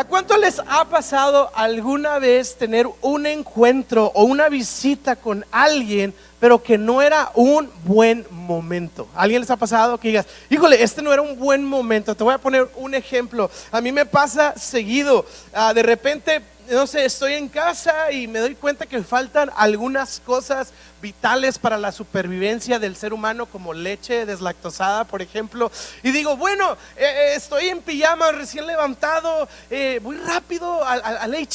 ¿A 0.00 0.04
cuánto 0.04 0.38
les 0.38 0.58
ha 0.66 0.86
pasado 0.86 1.50
alguna 1.54 2.18
vez 2.18 2.56
tener 2.56 2.88
un 3.02 3.26
encuentro 3.26 4.10
o 4.14 4.24
una 4.24 4.48
visita 4.48 5.14
con 5.14 5.44
alguien, 5.52 6.14
pero 6.38 6.62
que 6.62 6.78
no 6.78 7.02
era 7.02 7.30
un 7.34 7.70
buen 7.84 8.24
momento? 8.30 9.08
¿Alguien 9.14 9.42
les 9.42 9.50
ha 9.50 9.58
pasado 9.58 9.98
que 9.98 10.08
digas, 10.08 10.24
híjole, 10.48 10.82
este 10.82 11.02
no 11.02 11.12
era 11.12 11.20
un 11.20 11.38
buen 11.38 11.62
momento? 11.66 12.14
Te 12.14 12.24
voy 12.24 12.32
a 12.32 12.38
poner 12.38 12.70
un 12.76 12.94
ejemplo. 12.94 13.50
A 13.70 13.82
mí 13.82 13.92
me 13.92 14.06
pasa 14.06 14.54
seguido. 14.56 15.26
Ah, 15.52 15.74
de 15.74 15.82
repente 15.82 16.40
no 16.70 16.86
sé, 16.86 17.04
estoy 17.04 17.34
en 17.34 17.48
casa 17.48 18.12
y 18.12 18.28
me 18.28 18.38
doy 18.38 18.54
cuenta 18.54 18.86
que 18.86 19.02
faltan 19.02 19.50
algunas 19.56 20.20
cosas 20.20 20.72
vitales 21.00 21.58
para 21.58 21.78
la 21.78 21.92
supervivencia 21.92 22.78
del 22.78 22.96
ser 22.96 23.12
humano, 23.12 23.46
como 23.46 23.72
leche 23.72 24.26
deslactosada, 24.26 25.04
por 25.04 25.22
ejemplo. 25.22 25.70
Y 26.02 26.10
digo, 26.10 26.36
bueno, 26.36 26.72
eh, 26.96 27.04
eh, 27.04 27.34
estoy 27.36 27.68
en 27.68 27.80
pijama, 27.80 28.32
recién 28.32 28.66
levantado, 28.66 29.48
eh, 29.70 30.00
voy 30.02 30.16
rápido 30.16 30.84
al, 30.84 31.02
al, 31.02 31.48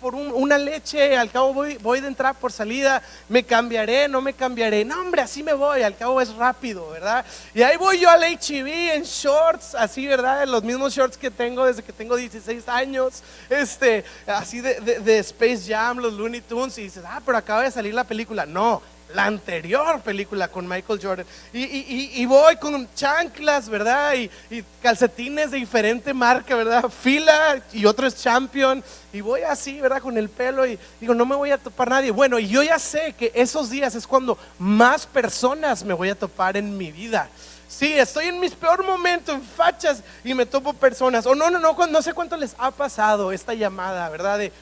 por 0.00 0.14
una 0.14 0.58
leche, 0.58 1.16
al 1.16 1.30
cabo 1.30 1.54
voy, 1.54 1.76
voy 1.78 2.00
de 2.00 2.08
entrar 2.08 2.34
por 2.34 2.52
salida, 2.52 3.02
me 3.28 3.42
cambiaré, 3.44 4.08
no 4.08 4.20
me 4.20 4.34
cambiaré. 4.34 4.84
No, 4.84 5.00
hombre, 5.00 5.22
así 5.22 5.42
me 5.42 5.52
voy, 5.52 5.82
al 5.82 5.96
cabo 5.96 6.20
es 6.20 6.34
rápido, 6.34 6.90
¿verdad? 6.90 7.24
Y 7.54 7.62
ahí 7.62 7.76
voy 7.76 7.98
yo 7.98 8.10
al 8.10 8.22
HB 8.22 8.94
en 8.94 9.02
shorts, 9.02 9.74
así, 9.74 10.06
¿verdad? 10.06 10.42
En 10.42 10.52
los 10.52 10.62
mismos 10.62 10.94
shorts 10.94 11.16
que 11.16 11.30
tengo 11.30 11.64
desde 11.64 11.82
que 11.82 11.92
tengo 11.92 12.16
16 12.16 12.68
años, 12.68 13.22
este, 13.48 14.04
así 14.26 14.60
de, 14.60 14.80
de 14.80 15.18
Space 15.18 15.62
Jam, 15.66 15.98
los 15.98 16.12
Looney 16.12 16.42
Tunes, 16.42 16.76
y 16.78 16.82
dices, 16.82 17.02
ah, 17.06 17.20
pero 17.24 17.38
acaba 17.38 17.62
de 17.62 17.70
salir 17.70 17.94
la 17.94 18.04
película. 18.04 18.46
No, 18.46 18.82
la 19.14 19.24
anterior 19.24 20.00
película 20.00 20.48
con 20.48 20.68
Michael 20.68 21.00
Jordan. 21.02 21.26
Y, 21.52 22.24
voy 22.26 22.56
con 22.56 22.88
chanclas, 22.94 23.68
¿verdad? 23.68 24.14
Y, 24.14 24.64
calcetines 24.82 25.50
de 25.50 25.58
diferente 25.58 26.14
marca, 26.14 26.54
¿verdad? 26.54 26.88
Fila 26.88 27.62
y 27.72 27.84
otro 27.86 28.06
es 28.06 28.16
Champion. 28.16 28.82
Y 29.12 29.20
voy 29.20 29.42
así, 29.42 29.80
¿verdad? 29.80 30.00
Con 30.00 30.16
el 30.16 30.28
pelo 30.28 30.66
y 30.66 30.78
digo, 31.00 31.14
no 31.14 31.26
me 31.26 31.36
voy 31.36 31.50
a 31.50 31.58
topar 31.58 31.90
nadie. 31.90 32.10
Bueno, 32.10 32.38
y 32.38 32.48
yo 32.48 32.62
ya 32.62 32.78
sé 32.78 33.14
que 33.18 33.32
esos 33.34 33.70
días 33.70 33.94
es 33.94 34.06
cuando 34.06 34.38
más 34.58 35.06
personas 35.06 35.84
me 35.84 35.94
voy 35.94 36.10
a 36.10 36.14
topar 36.14 36.56
en 36.56 36.76
mi 36.76 36.92
vida. 36.92 37.28
Sí, 37.68 37.92
estoy 37.92 38.26
en 38.26 38.40
mis 38.40 38.52
peor 38.52 38.84
momentos, 38.84 39.34
en 39.34 39.42
fachas, 39.42 40.02
y 40.24 40.34
me 40.34 40.44
topo 40.44 40.72
personas. 40.72 41.24
O 41.26 41.34
no, 41.34 41.50
no, 41.50 41.58
no, 41.60 41.86
no 41.86 42.02
sé 42.02 42.12
cuánto 42.12 42.36
les 42.36 42.54
ha 42.58 42.72
pasado 42.72 43.30
esta 43.30 43.54
llamada, 43.54 44.08
¿verdad? 44.08 44.38
De, 44.38 44.52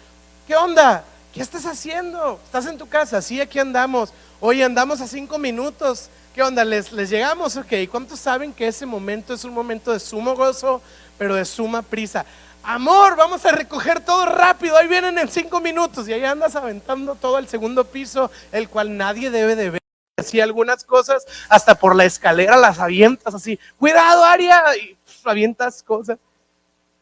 ¿qué 0.47 0.55
onda? 0.55 1.05
¿Qué 1.33 1.43
estás 1.43 1.67
haciendo? 1.67 2.41
¿Estás 2.45 2.67
en 2.67 2.79
tu 2.79 2.89
casa? 2.89 3.21
Sí, 3.21 3.41
aquí 3.41 3.59
andamos. 3.59 4.13
Oye, 4.41 4.65
andamos 4.65 5.01
a 5.01 5.07
cinco 5.07 5.39
minutos. 5.39 6.09
¿Qué 6.35 6.43
onda? 6.43 6.65
¿Les, 6.65 6.91
llegamos? 6.91 7.57
Ok. 7.57 7.73
¿Cuántos 7.91 8.19
saben 8.19 8.53
que 8.53 8.67
ese 8.67 8.87
momento 8.87 9.35
es 9.35 9.45
un 9.45 9.53
momento 9.53 9.93
de 9.93 10.01
sumo 10.01 10.35
gozo, 10.35 10.81
pero 11.19 11.35
de 11.35 11.45
suma 11.45 11.83
prisa? 11.83 12.25
Amor, 12.63 13.15
vamos 13.15 13.45
a 13.45 13.53
recoger 13.53 14.01
todo 14.01 14.25
rápido. 14.25 14.77
Ahí 14.77 14.89
vienen 14.89 15.19
en 15.19 15.29
cinco 15.29 15.61
minutos. 15.61 16.09
Y 16.09 16.15
ahí 16.15 16.25
andas 16.25 16.57
aventando 16.57 17.15
todo 17.15 17.39
el 17.39 17.47
segundo 17.47 17.85
piso, 17.85 18.31
el 18.51 18.69
cual 18.69 18.97
nadie 18.97 19.31
debe 19.31 19.55
de 19.55 19.71
ver. 19.71 19.81
Así 20.17 20.41
algunas 20.41 20.83
cosas, 20.83 21.25
hasta 21.49 21.77
por 21.77 21.95
la 21.95 22.05
escalera 22.05 22.57
las 22.57 22.81
avientas 22.81 23.35
así. 23.35 23.61
Cuidado, 23.79 24.25
Aria. 24.25 24.63
Y 24.77 24.97
avientas 25.25 25.83
cosas. 25.83 26.19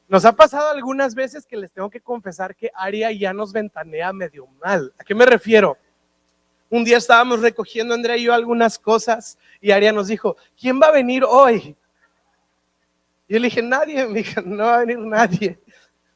Nos 0.08 0.24
ha 0.24 0.32
pasado 0.32 0.70
algunas 0.70 1.14
veces 1.14 1.46
que 1.46 1.56
les 1.56 1.72
tengo 1.72 1.90
que 1.90 2.00
confesar 2.00 2.54
que 2.54 2.70
Aria 2.74 3.10
ya 3.10 3.32
nos 3.32 3.52
ventanea 3.52 4.12
medio 4.12 4.46
mal. 4.64 4.92
¿A 4.98 5.04
qué 5.04 5.14
me 5.14 5.26
refiero? 5.26 5.76
Un 6.70 6.84
día 6.84 6.98
estábamos 6.98 7.40
recogiendo 7.40 7.94
Andrea 7.94 8.16
y 8.16 8.24
yo 8.24 8.34
algunas 8.34 8.78
cosas 8.78 9.36
y 9.60 9.72
Aria 9.72 9.92
nos 9.92 10.08
dijo, 10.08 10.36
¿quién 10.58 10.80
va 10.80 10.86
a 10.86 10.92
venir 10.92 11.24
hoy? 11.24 11.76
Y 13.28 13.34
yo 13.34 13.40
le 13.40 13.48
dije, 13.48 13.62
nadie, 13.62 14.06
me 14.06 14.18
dije, 14.18 14.40
no 14.44 14.64
va 14.64 14.76
a 14.76 14.80
venir 14.80 14.98
nadie, 14.98 15.58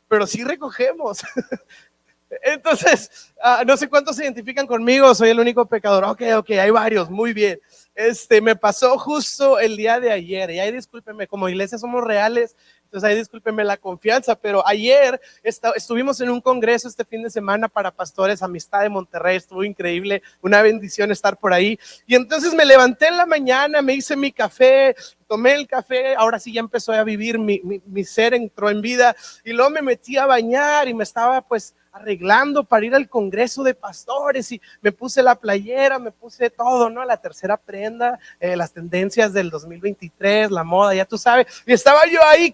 pero 0.09 0.27
sí 0.27 0.45
recogemos. 0.45 1.23
Entonces, 2.43 3.33
ah, 3.43 3.65
no 3.67 3.77
sé 3.77 3.89
cuántos 3.89 4.15
se 4.15 4.23
identifican 4.23 4.67
conmigo, 4.67 5.13
soy 5.17 5.31
el 5.31 5.41
único 5.41 5.67
pecador. 5.67 6.05
Ok, 6.05 6.23
ok, 6.37 6.51
hay 6.51 6.71
varios, 6.71 7.11
muy 7.11 7.33
bien. 7.33 7.61
Este, 7.95 8.41
me 8.41 8.55
pasó 8.55 8.97
justo 8.99 9.59
el 9.59 9.77
día 9.77 9.99
de 9.99 10.13
ayer, 10.13 10.51
y 10.51 10.61
ahí 10.61 10.71
discúlpenme, 10.71 11.27
como 11.27 11.49
iglesia 11.49 11.77
somos 11.77 12.05
reales, 12.05 12.57
entonces 12.91 13.09
ahí 13.09 13.17
discúlpenme 13.17 13.63
la 13.63 13.77
confianza, 13.77 14.35
pero 14.35 14.67
ayer 14.67 15.21
estuvimos 15.45 16.21
en 16.21 16.29
un 16.29 16.41
congreso 16.41 16.89
este 16.89 17.05
fin 17.05 17.23
de 17.23 17.31
semana 17.31 17.69
para 17.69 17.93
pastores, 17.93 18.43
Amistad 18.43 18.81
de 18.81 18.89
Monterrey, 18.89 19.37
estuvo 19.37 19.63
increíble, 19.63 20.25
una 20.43 20.61
bendición 20.61 21.13
estar 21.13 21.37
por 21.37 21.53
ahí. 21.53 21.79
Y 22.09 22.17
entonces 22.17 22.53
me 22.53 22.65
levanté 22.65 23.07
en 23.07 23.17
la 23.17 23.27
mañana, 23.27 23.81
me 23.81 23.95
hice 23.95 24.17
mi 24.17 24.33
café, 24.33 24.97
tomé 25.29 25.55
el 25.55 25.69
café, 25.69 26.17
ahora 26.17 26.41
sí 26.41 26.53
ya 26.53 26.59
empezó 26.59 26.93
a 26.93 27.05
vivir, 27.05 27.39
mi, 27.39 27.61
mi 27.63 28.03
ser 28.03 28.35
entró 28.35 28.71
en 28.71 28.81
vida 28.81 29.15
y 29.45 29.53
luego 29.53 29.71
me 29.71 29.83
metí 29.83 30.17
a 30.17 30.27
bañar 30.27 30.89
y 30.89 30.95
me 30.95 31.05
estaba 31.05 31.43
pues 31.43 31.77
arreglando 31.93 32.65
para 32.65 32.87
ir 32.87 32.95
al 32.95 33.09
Congreso 33.09 33.63
de 33.63 33.75
Pastores 33.75 34.53
y 34.53 34.61
me 34.81 34.93
puse 34.93 35.23
la 35.23 35.35
playera, 35.35 35.99
me 35.99 36.13
puse 36.13 36.51
todo, 36.51 36.91
¿no? 36.91 37.05
La 37.05 37.17
tercera 37.17 37.57
prenda, 37.57 38.19
eh, 38.39 38.57
las 38.57 38.73
tendencias 38.73 39.33
del 39.33 39.51
2023, 39.51 40.51
la 40.51 40.65
moda, 40.65 40.95
ya 40.95 41.05
tú 41.05 41.19
sabes. 41.19 41.47
Y 41.67 41.73
estaba 41.73 42.07
yo 42.07 42.21
ahí 42.25 42.53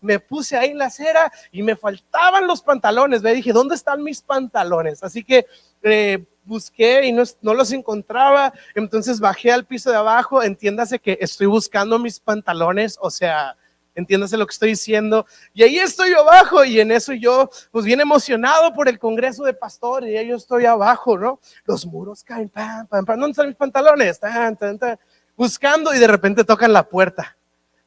me 0.00 0.18
puse 0.20 0.56
ahí 0.56 0.70
en 0.70 0.78
la 0.78 0.86
acera 0.86 1.32
y 1.50 1.62
me 1.62 1.76
faltaban 1.76 2.46
los 2.46 2.62
pantalones. 2.62 3.22
Me 3.22 3.34
dije, 3.34 3.52
¿dónde 3.52 3.74
están 3.74 4.02
mis 4.02 4.22
pantalones? 4.22 5.02
Así 5.02 5.24
que 5.24 5.46
eh, 5.82 6.24
busqué 6.44 7.06
y 7.06 7.12
no, 7.12 7.54
los 7.54 7.72
encontraba. 7.72 8.52
Entonces 8.74 9.20
bajé 9.20 9.52
al 9.52 9.64
piso 9.64 9.90
de 9.90 9.96
abajo. 9.96 10.42
Entiéndase 10.42 10.98
que 10.98 11.18
estoy 11.20 11.46
buscando 11.46 11.98
mis 11.98 12.20
pantalones, 12.20 12.98
o 13.00 13.10
sea 13.10 13.56
Entiéndase 13.94 14.36
lo 14.36 14.46
que 14.46 14.52
estoy 14.52 14.70
diciendo. 14.70 15.26
Y 15.52 15.62
ahí 15.62 15.78
estoy 15.78 16.12
abajo 16.12 16.64
y 16.64 16.80
en 16.80 16.92
eso 16.92 17.12
yo, 17.12 17.50
pues 17.70 17.84
bien 17.84 18.00
emocionado 18.00 18.72
por 18.72 18.88
el 18.88 18.98
Congreso 18.98 19.44
de 19.44 19.52
Pastores, 19.52 20.10
y 20.10 20.16
ahí 20.16 20.28
yo 20.28 20.36
estoy 20.36 20.64
abajo, 20.64 21.18
¿no? 21.18 21.40
Los 21.64 21.84
muros 21.86 22.24
caen, 22.24 22.48
pam, 22.48 22.86
pam, 22.86 23.04
pam. 23.04 23.20
¿Dónde 23.20 23.32
están 23.32 23.48
mis 23.48 23.56
pantalones? 23.56 24.18
Tan, 24.18 24.56
tan, 24.56 24.78
tan. 24.78 24.98
Buscando 25.36 25.94
y 25.94 25.98
de 25.98 26.06
repente 26.06 26.44
tocan 26.44 26.72
la 26.72 26.88
puerta. 26.88 27.36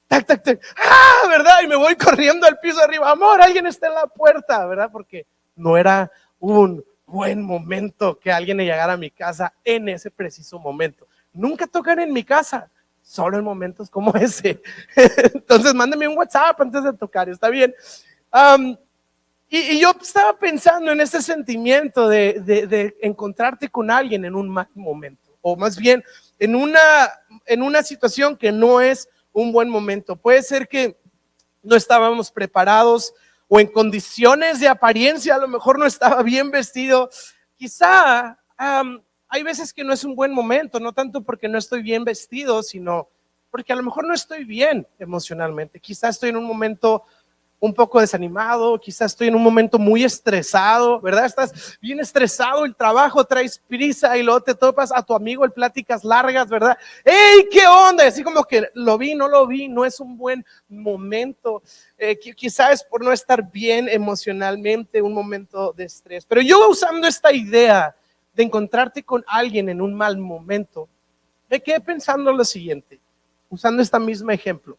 Tac, 0.08 0.26
tac, 0.26 0.44
tac. 0.44 0.62
¡Ah! 0.78 1.28
¿Verdad? 1.28 1.62
Y 1.64 1.68
me 1.68 1.76
voy 1.76 1.96
corriendo 1.96 2.46
al 2.46 2.60
piso 2.60 2.80
arriba. 2.82 3.10
Amor, 3.10 3.42
alguien 3.42 3.66
está 3.68 3.88
en 3.88 3.96
la 3.96 4.08
puerta, 4.08 4.66
¿verdad? 4.66 4.90
Porque 4.92 5.26
no 5.56 5.78
era 5.78 6.12
un 6.40 6.84
buen 7.06 7.42
momento 7.42 8.20
que 8.20 8.32
alguien 8.32 8.58
llegara 8.58 8.94
a 8.94 8.98
mi 8.98 9.12
casa 9.12 9.54
en 9.64 9.90
ese 9.90 10.12
preciso 10.12 10.60
momento. 10.60 11.08
Nunca 11.34 11.68
tocan 11.68 12.00
en 12.00 12.14
mi 12.14 12.24
casa 12.24 12.70
solo 13.02 13.38
en 13.38 13.44
momentos 13.44 13.90
como 13.90 14.14
ese. 14.16 14.62
Entonces, 14.96 15.74
mándeme 15.74 16.08
un 16.08 16.18
WhatsApp 16.18 16.60
antes 16.60 16.84
de 16.84 16.94
tocar, 16.94 17.30
está 17.30 17.50
bien. 17.50 17.74
y, 19.50 19.80
yo 19.80 19.92
estaba 20.02 20.38
pensando 20.38 20.92
en 20.92 21.02
ese 21.02 21.22
sentimiento 21.22 22.10
de, 22.10 22.42
de, 22.42 22.98
encontrarte 23.02 23.70
con 23.70 23.92
alguien 23.92 24.26
en 24.26 24.36
un 24.36 24.50
mal 24.50 24.68
momento, 24.74 25.38
o 25.42 25.56
más 25.56 25.78
bien 25.78 26.04
en 26.40 26.56
una, 26.56 26.80
en 27.46 27.62
una 27.62 27.84
situación 27.84 28.36
que 28.36 28.52
no 28.52 28.82
es 28.82 29.08
un 29.36 29.52
buen 29.52 29.70
momento. 29.70 30.16
Puede 30.16 30.42
ser 30.42 30.68
que 30.68 30.98
no 31.62 31.76
estábamos 31.76 32.32
preparados 32.32 33.14
o 33.48 33.60
en 33.60 33.68
condiciones 33.68 34.60
de 34.60 34.68
apariencia, 34.68 35.36
a 35.36 35.40
lo 35.40 35.48
mejor 35.48 35.78
no 35.78 35.86
estaba 35.86 36.24
bien 36.24 36.50
vestido. 36.50 37.10
Quizá 37.58 38.40
hay 38.58 39.44
veces 39.44 39.74
que 39.74 39.84
no 39.84 39.94
es 39.94 40.04
un 40.04 40.16
buen 40.16 40.32
momento, 40.32 40.80
no 40.80 40.94
tanto 40.94 41.22
porque 41.22 41.50
no 41.50 41.58
estoy 41.58 41.84
bien 41.84 42.06
vestido, 42.06 42.64
sino 42.64 43.10
porque 43.52 43.74
a 43.74 43.76
lo 43.76 43.84
mejor 43.84 44.08
no 44.08 44.14
estoy 44.14 44.46
bien 44.46 44.88
emocionalmente. 45.00 45.80
Quizás 45.80 46.16
estoy 46.16 46.30
en 46.30 46.38
un 46.38 46.46
momento 46.46 47.04
un 47.66 47.74
poco 47.74 48.00
desanimado, 48.00 48.80
quizás 48.80 49.12
estoy 49.12 49.28
en 49.28 49.36
un 49.36 49.44
momento 49.44 49.80
muy 49.80 50.04
estresado, 50.04 51.02
¿verdad? 51.02 51.26
Estás 51.26 51.78
bien 51.82 52.00
estresado, 52.00 52.64
el 52.64 52.76
trabajo 52.76 53.24
traes 53.26 53.58
prisa 53.68 54.16
y 54.18 54.24
luego 54.24 54.42
te 54.42 54.54
topas 54.54 54.92
a 54.92 55.02
tu 55.02 55.14
amigo 55.14 55.44
en 55.44 55.52
pláticas 55.52 56.04
largas, 56.04 56.48
¿verdad? 56.48 56.78
¡Ey, 57.04 57.48
qué 57.52 57.66
onda! 57.68 58.08
Así 58.08 58.24
como 58.24 58.44
que 58.44 58.70
lo 58.76 58.98
vi, 58.98 59.16
no 59.16 59.28
lo 59.28 59.48
vi, 59.48 59.68
no 59.68 59.84
es 59.84 60.00
un 60.00 60.16
buen 60.16 60.46
momento. 60.70 61.64
Eh, 61.98 62.18
quizás 62.20 62.84
por 62.84 63.04
no 63.04 63.12
estar 63.12 63.52
bien 63.52 63.90
emocionalmente, 63.90 65.02
un 65.02 65.14
momento 65.14 65.74
de 65.74 65.86
estrés. 65.86 66.26
Pero 66.26 66.42
yo 66.42 66.70
usando 66.70 67.08
esta 67.08 67.34
idea 67.34 67.96
de 68.34 68.44
encontrarte 68.44 69.02
con 69.04 69.24
alguien 69.28 69.70
en 69.70 69.82
un 69.82 69.94
mal 69.94 70.18
momento, 70.18 70.88
me 71.50 71.62
quedé 71.62 71.80
pensando 71.80 72.32
lo 72.32 72.46
siguiente, 72.46 73.00
usando 73.50 73.82
este 73.82 74.00
mismo 74.00 74.30
ejemplo. 74.32 74.78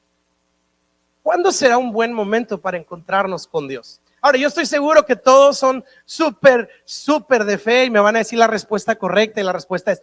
¿Cuándo 1.27 1.51
será 1.51 1.77
un 1.77 1.91
buen 1.91 2.13
momento 2.13 2.61
para 2.61 2.77
encontrarnos 2.77 3.49
con 3.49 3.67
Dios? 3.67 4.01
Ahora, 4.21 4.39
yo 4.39 4.47
estoy 4.47 4.65
seguro 4.65 5.05
que 5.05 5.17
todos 5.17 5.59
son 5.59 5.85
súper, 6.05 6.71
súper 6.85 7.45
de 7.45 7.59
fe 7.59 7.87
y 7.87 7.91
me 7.91 7.99
van 7.99 8.15
a 8.15 8.21
decir 8.21 8.39
la 8.39 8.47
respuesta 8.47 8.95
correcta 8.95 9.41
y 9.41 9.43
la 9.43 9.53
respuesta 9.53 9.91
es, 9.91 10.03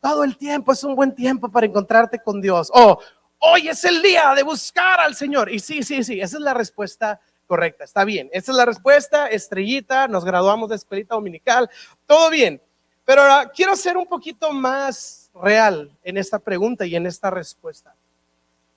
todo 0.00 0.24
el 0.24 0.38
tiempo 0.38 0.72
es 0.72 0.82
un 0.82 0.96
buen 0.96 1.14
tiempo 1.14 1.50
para 1.50 1.66
encontrarte 1.66 2.20
con 2.20 2.40
Dios. 2.40 2.70
O, 2.72 2.98
hoy 3.38 3.68
es 3.68 3.84
el 3.84 4.00
día 4.00 4.32
de 4.34 4.44
buscar 4.44 4.98
al 4.98 5.14
Señor. 5.14 5.52
Y 5.52 5.58
sí, 5.58 5.82
sí, 5.82 6.02
sí, 6.02 6.22
esa 6.22 6.38
es 6.38 6.42
la 6.42 6.54
respuesta 6.54 7.20
correcta. 7.46 7.84
Está 7.84 8.06
bien, 8.06 8.30
esa 8.32 8.52
es 8.52 8.56
la 8.56 8.64
respuesta, 8.64 9.26
estrellita, 9.26 10.08
nos 10.08 10.24
graduamos 10.24 10.70
de 10.70 10.76
escuelita 10.76 11.16
dominical, 11.16 11.68
todo 12.06 12.30
bien. 12.30 12.62
Pero 13.04 13.20
ahora 13.20 13.52
quiero 13.54 13.76
ser 13.76 13.98
un 13.98 14.06
poquito 14.06 14.50
más 14.52 15.30
real 15.34 15.94
en 16.02 16.16
esta 16.16 16.38
pregunta 16.38 16.86
y 16.86 16.96
en 16.96 17.04
esta 17.04 17.28
respuesta. 17.28 17.94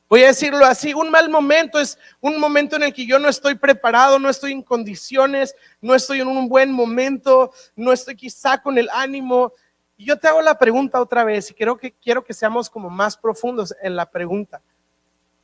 Voy 0.09 0.23
a 0.23 0.27
decirlo 0.27 0.65
así, 0.65 0.91
un 0.91 1.11
mal 1.11 1.29
momento 1.29 1.79
es 1.79 1.99
un 2.19 2.39
momento 2.39 2.75
en 2.75 2.81
el 2.81 2.93
que 2.93 3.05
yo 3.05 3.19
no 3.19 3.29
estoy 3.29 3.53
preparado, 3.53 4.17
no 4.17 4.27
estoy 4.27 4.53
en 4.53 4.63
condiciones, 4.63 5.55
no 5.81 5.93
estoy 5.93 6.21
en 6.21 6.27
un 6.27 6.49
buen 6.49 6.71
momento, 6.71 7.53
no 7.75 7.93
estoy 7.93 8.15
quizá 8.15 8.59
con 8.59 8.79
el 8.79 8.89
ánimo. 8.91 9.53
Y 9.97 10.05
yo 10.05 10.17
te 10.17 10.27
hago 10.27 10.41
la 10.41 10.57
pregunta 10.57 10.99
otra 10.99 11.23
vez 11.23 11.51
y 11.51 11.53
creo 11.53 11.77
que 11.77 11.91
quiero 11.91 12.23
que 12.23 12.33
seamos 12.33 12.71
como 12.71 12.89
más 12.89 13.17
profundos 13.17 13.75
en 13.83 13.95
la 13.95 14.09
pregunta. 14.09 14.63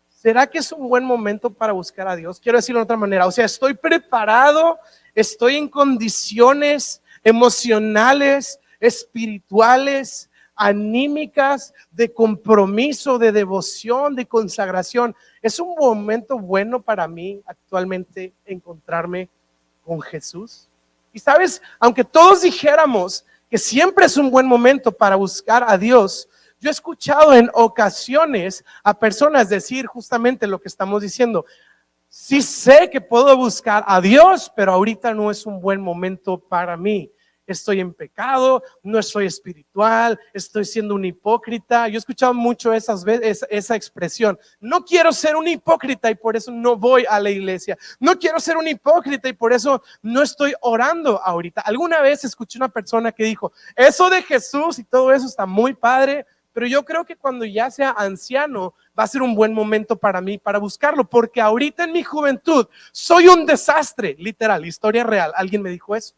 ¿Será 0.09 0.47
que 0.47 0.57
es 0.57 0.71
un 0.71 0.89
buen 0.89 1.03
momento 1.03 1.51
para 1.51 1.71
buscar 1.71 2.07
a 2.07 2.15
Dios? 2.15 2.39
Quiero 2.39 2.57
decirlo 2.57 2.79
de 2.79 2.85
otra 2.85 2.97
manera, 2.97 3.27
o 3.27 3.31
sea, 3.31 3.45
estoy 3.45 3.75
preparado, 3.75 4.79
estoy 5.13 5.57
en 5.57 5.69
condiciones 5.69 7.03
emocionales, 7.23 8.59
espirituales, 8.79 10.31
anímicas, 10.55 11.73
de 11.91 12.11
compromiso, 12.13 13.19
de 13.19 13.31
devoción, 13.31 14.15
de 14.15 14.25
consagración. 14.25 15.15
Es 15.41 15.59
un 15.59 15.75
momento 15.75 16.39
bueno 16.39 16.81
para 16.81 17.07
mí 17.07 17.41
actualmente 17.45 18.33
encontrarme 18.45 19.29
con 19.83 20.01
Jesús. 20.01 20.69
Y 21.11 21.19
sabes, 21.19 21.61
aunque 21.79 22.03
todos 22.03 22.41
dijéramos 22.41 23.25
que 23.49 23.57
siempre 23.57 24.05
es 24.05 24.17
un 24.17 24.31
buen 24.31 24.47
momento 24.47 24.91
para 24.91 25.15
buscar 25.15 25.63
a 25.67 25.77
Dios, 25.77 26.27
yo 26.59 26.69
he 26.69 26.71
escuchado 26.71 27.33
en 27.33 27.49
ocasiones 27.53 28.63
a 28.83 28.97
personas 28.97 29.49
decir 29.49 29.85
justamente 29.85 30.47
lo 30.47 30.59
que 30.59 30.67
estamos 30.67 31.01
diciendo. 31.01 31.45
Sí 32.09 32.41
sé 32.41 32.89
que 32.89 33.01
puedo 33.01 33.35
buscar 33.35 33.83
a 33.87 33.99
Dios, 33.99 34.51
pero 34.55 34.71
ahorita 34.71 35.13
no 35.13 35.29
es 35.29 35.45
un 35.45 35.59
buen 35.59 35.81
momento 35.81 36.39
para 36.39 36.77
mí 36.77 37.11
estoy 37.47 37.79
en 37.79 37.93
pecado, 37.93 38.63
no 38.83 39.01
soy 39.01 39.25
espiritual, 39.25 40.19
estoy 40.33 40.65
siendo 40.65 40.95
un 40.95 41.05
hipócrita. 41.05 41.87
Yo 41.87 41.95
he 41.95 41.97
escuchado 41.97 42.33
mucho 42.33 42.73
esas 42.73 43.03
veces, 43.03 43.45
esa 43.49 43.75
expresión. 43.75 44.37
No 44.59 44.83
quiero 44.83 45.11
ser 45.11 45.35
un 45.35 45.47
hipócrita 45.47 46.09
y 46.09 46.15
por 46.15 46.35
eso 46.35 46.51
no 46.51 46.75
voy 46.75 47.05
a 47.09 47.19
la 47.19 47.29
iglesia. 47.29 47.77
No 47.99 48.17
quiero 48.17 48.39
ser 48.39 48.57
un 48.57 48.67
hipócrita 48.67 49.29
y 49.29 49.33
por 49.33 49.53
eso 49.53 49.81
no 50.01 50.21
estoy 50.21 50.53
orando 50.61 51.21
ahorita. 51.21 51.61
Alguna 51.61 52.01
vez 52.01 52.23
escuché 52.23 52.57
una 52.57 52.69
persona 52.69 53.11
que 53.11 53.23
dijo, 53.23 53.51
eso 53.75 54.09
de 54.09 54.21
Jesús 54.21 54.79
y 54.79 54.83
todo 54.83 55.13
eso 55.13 55.25
está 55.25 55.45
muy 55.45 55.73
padre, 55.73 56.25
pero 56.53 56.67
yo 56.67 56.85
creo 56.85 57.05
que 57.05 57.17
cuando 57.17 57.43
ya 57.43 57.69
sea 57.69 57.91
anciano 57.97 58.73
va 58.97 59.03
a 59.03 59.07
ser 59.07 59.21
un 59.21 59.35
buen 59.35 59.53
momento 59.53 59.97
para 59.97 60.21
mí 60.21 60.37
para 60.37 60.57
buscarlo, 60.57 61.03
porque 61.03 61.41
ahorita 61.41 61.83
en 61.83 61.91
mi 61.91 62.01
juventud 62.01 62.67
soy 62.93 63.27
un 63.27 63.45
desastre, 63.45 64.15
literal, 64.17 64.65
historia 64.65 65.03
real. 65.03 65.33
Alguien 65.35 65.61
me 65.61 65.69
dijo 65.69 65.95
eso. 65.95 66.15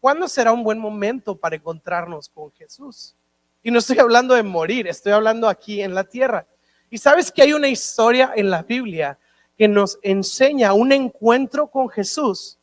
¿Cuándo 0.00 0.28
será 0.28 0.52
un 0.52 0.62
buen 0.62 0.78
momento 0.78 1.36
para 1.36 1.56
encontrarnos 1.56 2.28
con 2.28 2.52
Jesús? 2.52 3.16
Y 3.62 3.70
no 3.70 3.80
estoy 3.80 3.98
hablando 3.98 4.34
de 4.34 4.42
morir, 4.42 4.86
estoy 4.86 5.12
hablando 5.12 5.48
aquí 5.48 5.82
en 5.82 5.94
la 5.94 6.04
tierra. 6.04 6.46
Y 6.90 6.98
sabes 6.98 7.32
que 7.32 7.42
hay 7.42 7.52
una 7.52 7.68
historia 7.68 8.32
en 8.34 8.50
la 8.50 8.62
Biblia 8.62 9.18
que 9.56 9.66
nos 9.66 9.98
enseña 10.02 10.72
un 10.72 10.92
encuentro 10.92 11.66
con 11.68 11.88
Jesús 11.88 12.57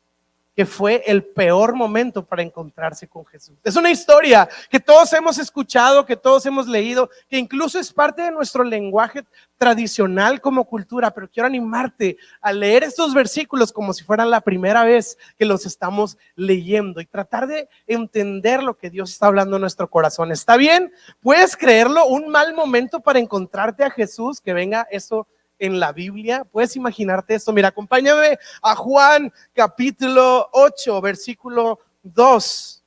que 0.56 0.66
fue 0.66 1.04
el 1.06 1.24
peor 1.24 1.76
momento 1.76 2.26
para 2.26 2.42
encontrarse 2.42 3.08
con 3.08 3.26
Jesús. 3.26 3.58
Es 3.64 3.76
una 3.76 3.92
historia 3.92 4.48
que 4.70 4.80
todos 4.80 5.12
hemos 5.14 5.38
escuchado, 5.38 6.06
que 6.06 6.16
todos 6.16 6.46
hemos 6.46 6.68
leído, 6.68 7.10
que 7.30 7.38
incluso 7.38 7.78
es 7.78 7.92
parte 7.92 8.22
de 8.22 8.32
nuestro 8.32 8.64
lenguaje 8.64 9.26
tradicional 9.58 10.40
como 10.40 10.66
cultura, 10.66 11.12
pero 11.12 11.30
quiero 11.30 11.48
animarte 11.48 12.18
a 12.42 12.54
leer 12.54 12.84
estos 12.84 13.14
versículos 13.14 13.74
como 13.74 13.94
si 13.94 14.04
fueran 14.04 14.30
la 14.30 14.42
primera 14.42 14.84
vez 14.84 15.18
que 15.38 15.46
los 15.46 15.66
estamos 15.66 16.18
leyendo 16.36 17.02
y 17.02 17.06
tratar 17.06 17.48
de 17.48 17.68
entender 17.86 18.64
lo 18.64 18.78
que 18.78 18.90
Dios 18.90 19.12
está 19.12 19.28
hablando 19.28 19.58
en 19.58 19.62
nuestro 19.62 19.90
corazón. 19.90 20.32
¿Está 20.32 20.56
bien? 20.56 20.94
¿Puedes 21.22 21.58
creerlo? 21.58 22.06
Un 22.06 22.30
mal 22.30 22.54
momento 22.54 23.02
para 23.02 23.20
encontrarte 23.20 23.84
a 23.84 23.90
Jesús, 23.90 24.40
que 24.40 24.54
venga 24.54 24.88
eso 24.90 25.28
en 25.60 25.80
la 25.80 25.92
Biblia. 25.92 26.44
¿Puedes 26.44 26.76
imaginarte 26.76 27.36
esto? 27.36 27.54
Mira, 27.54 27.70
acompáñame 27.70 28.38
a 28.62 28.76
Juan 28.76 29.32
capítulo 29.54 30.50
8, 30.52 31.02
versículo 31.02 31.80
2. 32.04 32.84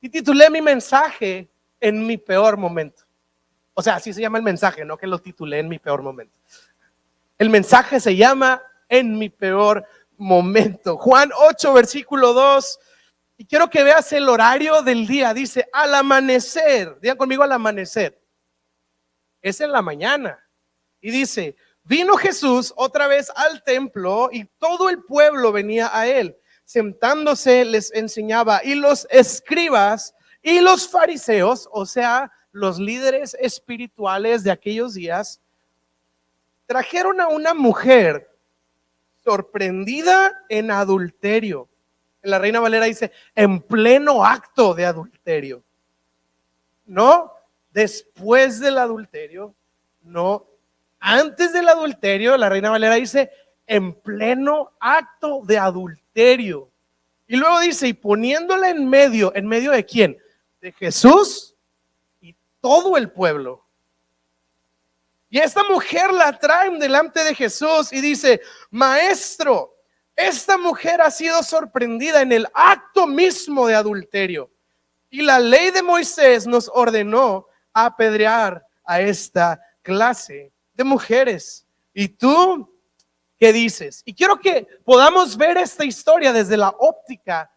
Y 0.00 0.08
titulé 0.08 0.50
mi 0.50 0.60
mensaje 0.60 1.48
en 1.80 2.06
mi 2.06 2.18
peor 2.18 2.56
momento. 2.56 3.02
O 3.74 3.82
sea, 3.82 3.96
así 3.96 4.12
se 4.12 4.20
llama 4.20 4.38
el 4.38 4.44
mensaje, 4.44 4.84
no 4.84 4.96
que 4.96 5.06
lo 5.06 5.18
titulé 5.18 5.60
en 5.60 5.68
mi 5.68 5.78
peor 5.78 6.02
momento. 6.02 6.36
El 7.38 7.50
mensaje 7.50 8.00
se 8.00 8.14
llama 8.14 8.62
en 8.88 9.18
mi 9.18 9.28
peor 9.28 9.86
momento. 10.16 10.96
Juan 10.98 11.30
8, 11.48 11.72
versículo 11.72 12.32
2. 12.32 12.78
Y 13.38 13.44
quiero 13.46 13.68
que 13.68 13.82
veas 13.82 14.12
el 14.12 14.28
horario 14.28 14.82
del 14.82 15.06
día. 15.06 15.34
Dice, 15.34 15.68
al 15.72 15.94
amanecer. 15.94 16.98
Digan 17.00 17.16
conmigo 17.16 17.42
al 17.42 17.52
amanecer. 17.52 18.20
Es 19.40 19.60
en 19.60 19.72
la 19.72 19.82
mañana. 19.82 20.38
Y 21.00 21.10
dice, 21.10 21.56
Vino 21.84 22.16
Jesús 22.16 22.72
otra 22.76 23.06
vez 23.06 23.30
al 23.34 23.62
templo 23.64 24.28
y 24.30 24.44
todo 24.58 24.88
el 24.88 25.02
pueblo 25.02 25.52
venía 25.52 25.90
a 25.92 26.06
él. 26.06 26.36
Sentándose 26.64 27.64
les 27.64 27.92
enseñaba 27.92 28.60
y 28.64 28.74
los 28.74 29.06
escribas 29.10 30.14
y 30.42 30.60
los 30.60 30.88
fariseos, 30.88 31.68
o 31.72 31.86
sea, 31.86 32.32
los 32.52 32.78
líderes 32.78 33.36
espirituales 33.40 34.44
de 34.44 34.50
aquellos 34.50 34.94
días, 34.94 35.40
trajeron 36.66 37.20
a 37.20 37.28
una 37.28 37.54
mujer 37.54 38.28
sorprendida 39.24 40.44
en 40.48 40.70
adulterio. 40.70 41.68
La 42.22 42.38
Reina 42.38 42.60
Valera 42.60 42.86
dice, 42.86 43.12
en 43.34 43.60
pleno 43.60 44.24
acto 44.24 44.74
de 44.74 44.86
adulterio. 44.86 45.62
No, 46.86 47.32
después 47.72 48.60
del 48.60 48.78
adulterio, 48.78 49.54
no 50.02 50.46
antes 51.04 51.52
del 51.52 51.68
adulterio, 51.68 52.36
la 52.36 52.48
Reina 52.48 52.70
Valera 52.70 52.94
dice, 52.94 53.32
en 53.66 53.92
pleno 53.92 54.70
acto 54.78 55.40
de 55.44 55.58
adulterio. 55.58 56.70
Y 57.26 57.36
luego 57.36 57.58
dice, 57.58 57.88
y 57.88 57.92
poniéndola 57.92 58.70
en 58.70 58.88
medio, 58.88 59.34
¿en 59.34 59.48
medio 59.48 59.72
de 59.72 59.84
quién? 59.84 60.16
De 60.60 60.70
Jesús 60.70 61.56
y 62.20 62.36
todo 62.60 62.96
el 62.96 63.10
pueblo. 63.10 63.66
Y 65.28 65.40
esta 65.40 65.64
mujer 65.64 66.12
la 66.12 66.38
traen 66.38 66.78
delante 66.78 67.24
de 67.24 67.34
Jesús 67.34 67.92
y 67.92 68.00
dice, 68.00 68.40
maestro, 68.70 69.74
esta 70.14 70.56
mujer 70.56 71.00
ha 71.00 71.10
sido 71.10 71.42
sorprendida 71.42 72.22
en 72.22 72.30
el 72.30 72.46
acto 72.54 73.08
mismo 73.08 73.66
de 73.66 73.74
adulterio. 73.74 74.52
Y 75.10 75.22
la 75.22 75.40
ley 75.40 75.72
de 75.72 75.82
Moisés 75.82 76.46
nos 76.46 76.70
ordenó 76.72 77.48
apedrear 77.72 78.64
a 78.84 79.00
esta 79.00 79.60
clase 79.82 80.52
mujeres. 80.84 81.66
¿Y 81.94 82.08
tú 82.08 82.68
qué 83.38 83.52
dices? 83.52 84.02
Y 84.04 84.14
quiero 84.14 84.38
que 84.38 84.66
podamos 84.84 85.36
ver 85.36 85.56
esta 85.56 85.84
historia 85.84 86.32
desde 86.32 86.56
la 86.56 86.74
óptica, 86.78 87.50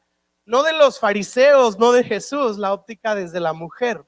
no 0.46 0.64
de 0.64 0.74
los 0.74 1.00
fariseos, 1.00 1.78
no 1.80 1.92
de 1.92 2.04
Jesús, 2.04 2.58
la 2.58 2.74
óptica 2.74 3.16
desde 3.16 3.40
la 3.40 3.54
mujer. 3.54 4.06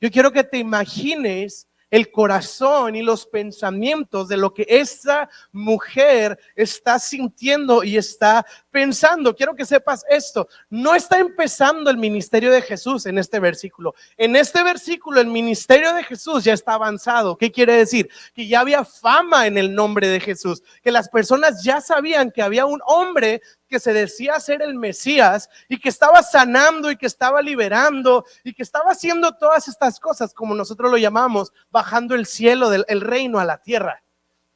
Yo 0.00 0.10
quiero 0.10 0.32
que 0.32 0.44
te 0.44 0.58
imagines 0.58 1.68
el 1.94 2.10
corazón 2.10 2.96
y 2.96 3.02
los 3.02 3.24
pensamientos 3.24 4.26
de 4.26 4.36
lo 4.36 4.52
que 4.52 4.66
esta 4.68 5.30
mujer 5.52 6.36
está 6.56 6.98
sintiendo 6.98 7.84
y 7.84 7.96
está 7.96 8.44
pensando. 8.72 9.36
Quiero 9.36 9.54
que 9.54 9.64
sepas 9.64 10.04
esto. 10.10 10.48
No 10.68 10.96
está 10.96 11.20
empezando 11.20 11.90
el 11.90 11.96
ministerio 11.96 12.50
de 12.50 12.62
Jesús 12.62 13.06
en 13.06 13.16
este 13.16 13.38
versículo. 13.38 13.94
En 14.16 14.34
este 14.34 14.64
versículo 14.64 15.20
el 15.20 15.28
ministerio 15.28 15.94
de 15.94 16.02
Jesús 16.02 16.42
ya 16.42 16.54
está 16.54 16.74
avanzado. 16.74 17.38
¿Qué 17.38 17.52
quiere 17.52 17.74
decir? 17.76 18.10
Que 18.34 18.48
ya 18.48 18.58
había 18.58 18.84
fama 18.84 19.46
en 19.46 19.56
el 19.56 19.72
nombre 19.72 20.08
de 20.08 20.18
Jesús, 20.18 20.64
que 20.82 20.90
las 20.90 21.08
personas 21.08 21.62
ya 21.62 21.80
sabían 21.80 22.32
que 22.32 22.42
había 22.42 22.66
un 22.66 22.80
hombre 22.86 23.40
que 23.74 23.80
se 23.80 23.92
decía 23.92 24.38
ser 24.38 24.62
el 24.62 24.76
Mesías 24.76 25.50
y 25.68 25.80
que 25.80 25.88
estaba 25.88 26.22
sanando 26.22 26.92
y 26.92 26.96
que 26.96 27.06
estaba 27.06 27.42
liberando 27.42 28.24
y 28.44 28.54
que 28.54 28.62
estaba 28.62 28.92
haciendo 28.92 29.34
todas 29.34 29.66
estas 29.66 29.98
cosas 29.98 30.32
como 30.32 30.54
nosotros 30.54 30.92
lo 30.92 30.96
llamamos, 30.96 31.52
bajando 31.72 32.14
el 32.14 32.24
cielo 32.24 32.70
del 32.70 33.00
reino 33.00 33.40
a 33.40 33.44
la 33.44 33.60
tierra. 33.60 34.00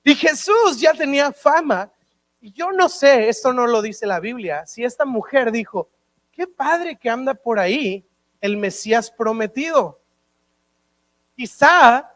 Y 0.05 0.15
Jesús 0.15 0.79
ya 0.79 0.95
tenía 0.95 1.33
fama. 1.33 1.91
Y 2.41 2.53
yo 2.53 2.71
no 2.71 2.89
sé, 2.89 3.29
esto 3.29 3.53
no 3.53 3.67
lo 3.67 3.83
dice 3.83 4.07
la 4.07 4.21
Biblia, 4.21 4.65
si 4.67 4.85
esta 4.85 5.05
mujer 5.05 5.51
dijo, 5.51 5.91
qué 6.31 6.47
padre 6.47 6.95
que 6.97 7.11
anda 7.11 7.35
por 7.35 7.59
ahí 7.59 8.07
el 8.41 8.57
Mesías 8.57 9.11
prometido. 9.11 10.01
Quizá 11.35 12.09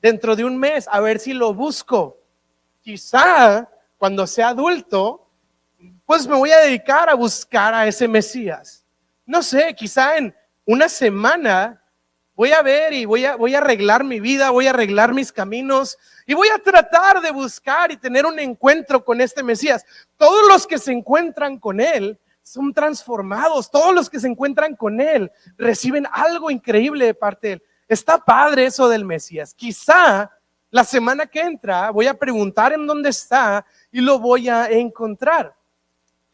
dentro 0.00 0.34
de 0.34 0.46
un 0.46 0.56
mes, 0.56 0.88
a 0.90 0.98
ver 1.00 1.18
si 1.18 1.34
lo 1.34 1.52
busco. 1.52 2.16
Quizá 2.80 3.68
cuando 3.98 4.26
sea 4.26 4.48
adulto, 4.48 5.25
pues 6.06 6.26
me 6.26 6.36
voy 6.36 6.52
a 6.52 6.60
dedicar 6.60 7.10
a 7.10 7.14
buscar 7.14 7.74
a 7.74 7.86
ese 7.86 8.06
Mesías. 8.06 8.84
No 9.26 9.42
sé, 9.42 9.74
quizá 9.74 10.16
en 10.16 10.34
una 10.64 10.88
semana 10.88 11.82
voy 12.36 12.52
a 12.52 12.62
ver 12.62 12.92
y 12.92 13.04
voy 13.04 13.24
a, 13.24 13.34
voy 13.34 13.56
a 13.56 13.58
arreglar 13.58 14.04
mi 14.04 14.20
vida, 14.20 14.50
voy 14.50 14.68
a 14.68 14.70
arreglar 14.70 15.12
mis 15.12 15.32
caminos 15.32 15.98
y 16.24 16.34
voy 16.34 16.48
a 16.48 16.58
tratar 16.58 17.20
de 17.20 17.32
buscar 17.32 17.90
y 17.90 17.96
tener 17.96 18.24
un 18.24 18.38
encuentro 18.38 19.04
con 19.04 19.20
este 19.20 19.42
Mesías. 19.42 19.84
Todos 20.16 20.46
los 20.48 20.66
que 20.66 20.78
se 20.78 20.92
encuentran 20.92 21.58
con 21.58 21.80
Él 21.80 22.18
son 22.42 22.72
transformados, 22.72 23.68
todos 23.68 23.92
los 23.92 24.08
que 24.08 24.20
se 24.20 24.28
encuentran 24.28 24.76
con 24.76 25.00
Él 25.00 25.32
reciben 25.58 26.06
algo 26.12 26.52
increíble 26.52 27.06
de 27.06 27.14
parte 27.14 27.48
de 27.48 27.52
Él. 27.54 27.62
Está 27.88 28.18
padre 28.18 28.66
eso 28.66 28.88
del 28.88 29.04
Mesías. 29.04 29.52
Quizá 29.54 30.30
La 30.70 30.84
semana 30.84 31.26
que 31.26 31.40
entra 31.40 31.90
voy 31.90 32.06
a 32.06 32.14
preguntar 32.14 32.72
en 32.72 32.86
dónde 32.86 33.08
está 33.08 33.64
y 33.90 34.00
lo 34.00 34.18
voy 34.18 34.48
a 34.48 34.68
encontrar. 34.68 35.55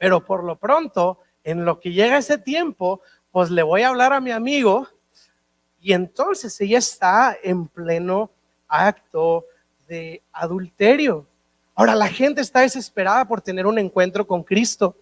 Pero 0.03 0.19
por 0.27 0.43
lo 0.43 0.57
pronto, 0.57 1.21
en 1.45 1.65
lo 1.65 1.79
que 1.79 1.93
llega 1.93 2.19
ese 2.19 2.37
tiempo, 2.37 3.03
pues 3.31 3.51
le 3.51 3.63
voy 3.63 3.83
a 3.83 3.89
hablar 3.91 4.13
a 4.13 4.21
mi 4.21 4.33
amigo 4.33 4.89
y 5.81 5.93
entonces 5.93 6.61
ella 6.61 6.79
está 6.79 7.37
en 7.41 7.69
pleno 7.69 8.29
acto 8.67 9.45
de 9.87 10.21
adulterio. 10.33 11.25
Ahora 11.77 11.95
la 11.95 12.09
gente 12.09 12.41
está 12.41 12.63
desesperada 12.63 13.25
por 13.27 13.43
tener 13.43 13.65
un 13.65 13.79
encuentro 13.79 14.27
con 14.27 14.43
Cristo. 14.43 14.97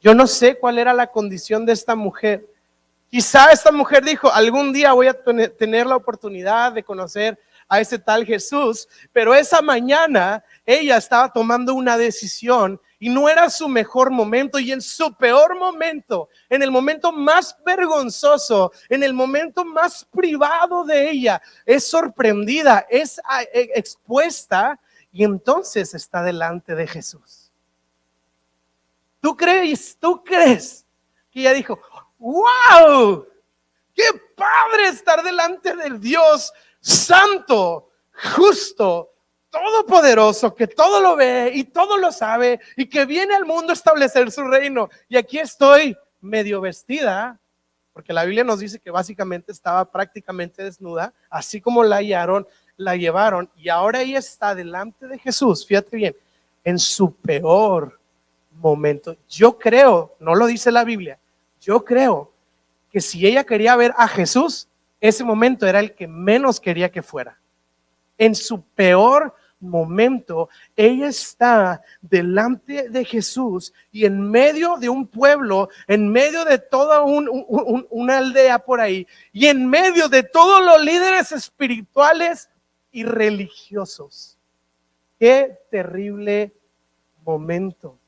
Yo 0.00 0.14
no 0.14 0.28
sé 0.28 0.56
cuál 0.56 0.78
era 0.78 0.94
la 0.94 1.08
condición 1.08 1.66
de 1.66 1.72
esta 1.72 1.96
mujer. 1.96 2.46
Quizá 3.10 3.50
esta 3.50 3.72
mujer 3.72 4.04
dijo, 4.04 4.30
algún 4.30 4.72
día 4.72 4.92
voy 4.92 5.08
a 5.08 5.16
tener 5.58 5.84
la 5.84 5.96
oportunidad 5.96 6.70
de 6.70 6.84
conocer 6.84 7.36
a 7.68 7.80
ese 7.80 7.98
tal 7.98 8.24
Jesús, 8.24 8.88
pero 9.12 9.34
esa 9.34 9.60
mañana 9.62 10.44
ella 10.64 10.96
estaba 10.96 11.32
tomando 11.32 11.74
una 11.74 11.98
decisión 11.98 12.80
y 13.04 13.10
no 13.10 13.28
era 13.28 13.50
su 13.50 13.68
mejor 13.68 14.10
momento 14.10 14.58
y 14.58 14.72
en 14.72 14.80
su 14.80 15.12
peor 15.12 15.58
momento, 15.58 16.30
en 16.48 16.62
el 16.62 16.70
momento 16.70 17.12
más 17.12 17.54
vergonzoso, 17.62 18.72
en 18.88 19.02
el 19.02 19.12
momento 19.12 19.62
más 19.62 20.06
privado 20.06 20.84
de 20.84 21.10
ella, 21.10 21.42
es 21.66 21.86
sorprendida, 21.86 22.86
es 22.88 23.20
ah, 23.26 23.42
e, 23.42 23.72
expuesta 23.74 24.80
y 25.12 25.22
entonces 25.22 25.92
está 25.92 26.22
delante 26.22 26.74
de 26.74 26.86
Jesús. 26.86 27.52
¿Tú 29.20 29.36
crees? 29.36 29.98
¿Tú 30.00 30.24
crees 30.24 30.86
que 31.30 31.40
ella 31.40 31.52
dijo, 31.52 31.78
wow, 32.18 33.28
qué 33.92 34.04
padre 34.34 34.88
estar 34.88 35.22
delante 35.22 35.76
del 35.76 36.00
Dios 36.00 36.54
santo, 36.80 37.90
justo, 38.34 39.12
todopoderoso, 39.54 40.54
que 40.54 40.66
todo 40.66 41.00
lo 41.00 41.14
ve 41.14 41.52
y 41.54 41.64
todo 41.64 41.96
lo 41.96 42.10
sabe 42.10 42.60
y 42.76 42.86
que 42.86 43.06
viene 43.06 43.34
al 43.34 43.44
mundo 43.44 43.70
a 43.70 43.74
establecer 43.74 44.30
su 44.32 44.42
reino. 44.42 44.88
Y 45.08 45.16
aquí 45.16 45.38
estoy 45.38 45.96
medio 46.20 46.60
vestida, 46.60 47.38
porque 47.92 48.12
la 48.12 48.24
Biblia 48.24 48.42
nos 48.42 48.58
dice 48.58 48.80
que 48.80 48.90
básicamente 48.90 49.52
estaba 49.52 49.84
prácticamente 49.84 50.64
desnuda, 50.64 51.14
así 51.30 51.60
como 51.60 51.84
la 51.84 51.96
hallaron, 51.96 52.46
la 52.76 52.96
llevaron 52.96 53.48
y 53.56 53.68
ahora 53.68 54.02
ella 54.02 54.18
está 54.18 54.54
delante 54.54 55.06
de 55.06 55.18
Jesús, 55.18 55.64
fíjate 55.64 55.96
bien, 55.96 56.16
en 56.64 56.78
su 56.78 57.14
peor 57.14 58.00
momento. 58.50 59.16
Yo 59.28 59.56
creo, 59.56 60.16
no 60.18 60.34
lo 60.34 60.46
dice 60.46 60.72
la 60.72 60.82
Biblia, 60.82 61.20
yo 61.60 61.84
creo 61.84 62.32
que 62.90 63.00
si 63.00 63.24
ella 63.24 63.44
quería 63.44 63.76
ver 63.76 63.94
a 63.96 64.08
Jesús, 64.08 64.66
ese 65.00 65.22
momento 65.22 65.66
era 65.66 65.78
el 65.78 65.94
que 65.94 66.08
menos 66.08 66.58
quería 66.58 66.90
que 66.90 67.02
fuera. 67.02 67.38
En 68.18 68.34
su 68.34 68.62
peor 68.62 69.34
momento, 69.64 70.48
ella 70.76 71.08
está 71.08 71.82
delante 72.00 72.88
de 72.88 73.04
Jesús 73.04 73.72
y 73.90 74.04
en 74.04 74.30
medio 74.30 74.76
de 74.76 74.88
un 74.88 75.06
pueblo, 75.06 75.68
en 75.86 76.10
medio 76.10 76.44
de 76.44 76.58
toda 76.58 77.02
una 77.02 78.18
aldea 78.18 78.58
por 78.58 78.80
ahí 78.80 79.06
y 79.32 79.46
en 79.46 79.68
medio 79.68 80.08
de 80.08 80.22
todos 80.22 80.64
los 80.64 80.82
líderes 80.84 81.32
espirituales 81.32 82.48
y 82.92 83.04
religiosos. 83.04 84.38
Qué 85.18 85.58
terrible 85.70 86.52
momento. 87.24 87.98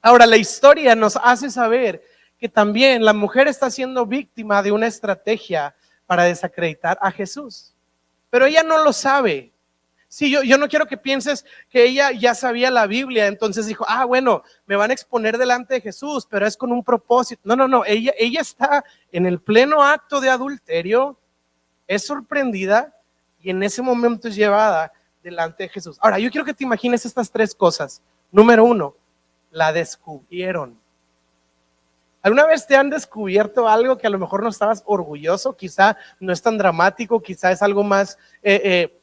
Ahora, 0.00 0.26
la 0.26 0.36
historia 0.36 0.94
nos 0.94 1.16
hace 1.16 1.50
saber 1.50 2.02
que 2.38 2.48
también 2.48 3.04
la 3.04 3.12
mujer 3.12 3.48
está 3.48 3.70
siendo 3.70 4.06
víctima 4.06 4.62
de 4.62 4.72
una 4.72 4.86
estrategia 4.86 5.74
para 6.06 6.24
desacreditar 6.24 6.98
a 7.00 7.10
Jesús. 7.10 7.74
Pero 8.30 8.46
ella 8.46 8.62
no 8.62 8.82
lo 8.82 8.92
sabe. 8.92 9.52
Sí, 10.10 10.30
yo, 10.30 10.42
yo 10.42 10.56
no 10.56 10.68
quiero 10.68 10.86
que 10.86 10.96
pienses 10.96 11.44
que 11.68 11.84
ella 11.84 12.12
ya 12.12 12.34
sabía 12.34 12.70
la 12.70 12.86
Biblia, 12.86 13.26
entonces 13.26 13.66
dijo, 13.66 13.84
ah, 13.86 14.06
bueno, 14.06 14.42
me 14.64 14.74
van 14.74 14.90
a 14.90 14.94
exponer 14.94 15.36
delante 15.36 15.74
de 15.74 15.80
Jesús, 15.82 16.26
pero 16.28 16.46
es 16.46 16.56
con 16.56 16.72
un 16.72 16.82
propósito. 16.82 17.42
No, 17.44 17.54
no, 17.54 17.68
no, 17.68 17.84
ella, 17.84 18.14
ella 18.18 18.40
está 18.40 18.84
en 19.12 19.26
el 19.26 19.38
pleno 19.38 19.82
acto 19.82 20.20
de 20.20 20.30
adulterio, 20.30 21.18
es 21.86 22.06
sorprendida 22.06 22.96
y 23.40 23.50
en 23.50 23.62
ese 23.62 23.82
momento 23.82 24.28
es 24.28 24.34
llevada 24.34 24.92
delante 25.22 25.64
de 25.64 25.68
Jesús. 25.68 25.98
Ahora, 26.00 26.18
yo 26.18 26.30
quiero 26.30 26.46
que 26.46 26.54
te 26.54 26.64
imagines 26.64 27.04
estas 27.04 27.30
tres 27.30 27.54
cosas. 27.54 28.02
Número 28.32 28.64
uno, 28.64 28.94
la 29.50 29.72
descubrieron. 29.72 30.78
¿Alguna 32.22 32.46
vez 32.46 32.66
te 32.66 32.76
han 32.76 32.90
descubierto 32.90 33.68
algo 33.68 33.96
que 33.96 34.06
a 34.06 34.10
lo 34.10 34.18
mejor 34.18 34.42
no 34.42 34.48
estabas 34.48 34.82
orgulloso? 34.86 35.56
Quizá 35.56 35.96
no 36.18 36.32
es 36.32 36.42
tan 36.42 36.58
dramático, 36.58 37.22
quizá 37.22 37.52
es 37.52 37.62
algo 37.62 37.84
más 37.84 38.18
eh, 38.42 38.60
eh, 38.64 38.97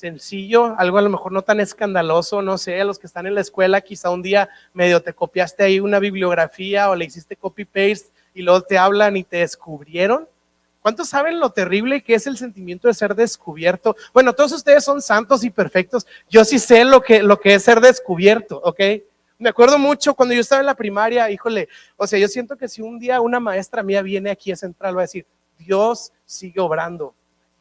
sencillo, 0.00 0.74
algo 0.78 0.98
a 0.98 1.02
lo 1.02 1.10
mejor 1.10 1.30
no 1.32 1.42
tan 1.42 1.60
escandaloso, 1.60 2.42
no 2.42 2.58
sé, 2.58 2.82
los 2.84 2.98
que 2.98 3.06
están 3.06 3.26
en 3.26 3.34
la 3.34 3.42
escuela, 3.42 3.80
quizá 3.80 4.10
un 4.10 4.22
día 4.22 4.48
medio 4.72 5.02
te 5.02 5.12
copiaste 5.12 5.62
ahí 5.62 5.78
una 5.78 5.98
bibliografía 5.98 6.90
o 6.90 6.96
le 6.96 7.04
hiciste 7.04 7.36
copy-paste 7.36 8.08
y 8.34 8.42
luego 8.42 8.62
te 8.62 8.78
hablan 8.78 9.16
y 9.16 9.24
te 9.24 9.38
descubrieron. 9.38 10.26
¿Cuántos 10.80 11.10
saben 11.10 11.38
lo 11.38 11.50
terrible 11.50 12.02
que 12.02 12.14
es 12.14 12.26
el 12.26 12.38
sentimiento 12.38 12.88
de 12.88 12.94
ser 12.94 13.14
descubierto? 13.14 13.94
Bueno, 14.14 14.32
todos 14.32 14.52
ustedes 14.52 14.82
son 14.82 15.02
santos 15.02 15.44
y 15.44 15.50
perfectos. 15.50 16.06
Yo 16.30 16.42
sí 16.44 16.58
sé 16.58 16.86
lo 16.86 17.02
que, 17.02 17.22
lo 17.22 17.38
que 17.38 17.54
es 17.54 17.62
ser 17.62 17.80
descubierto, 17.80 18.60
¿ok? 18.64 18.80
Me 19.38 19.50
acuerdo 19.50 19.78
mucho 19.78 20.14
cuando 20.14 20.34
yo 20.34 20.40
estaba 20.40 20.60
en 20.60 20.66
la 20.66 20.74
primaria, 20.74 21.30
híjole, 21.30 21.68
o 21.96 22.06
sea, 22.06 22.18
yo 22.18 22.28
siento 22.28 22.56
que 22.56 22.68
si 22.68 22.80
un 22.80 22.98
día 22.98 23.20
una 23.20 23.40
maestra 23.40 23.82
mía 23.82 24.00
viene 24.00 24.30
aquí 24.30 24.52
a 24.52 24.56
Central, 24.56 24.96
va 24.96 25.02
a 25.02 25.04
decir, 25.04 25.26
Dios 25.58 26.12
sigue 26.24 26.60
obrando. 26.60 27.14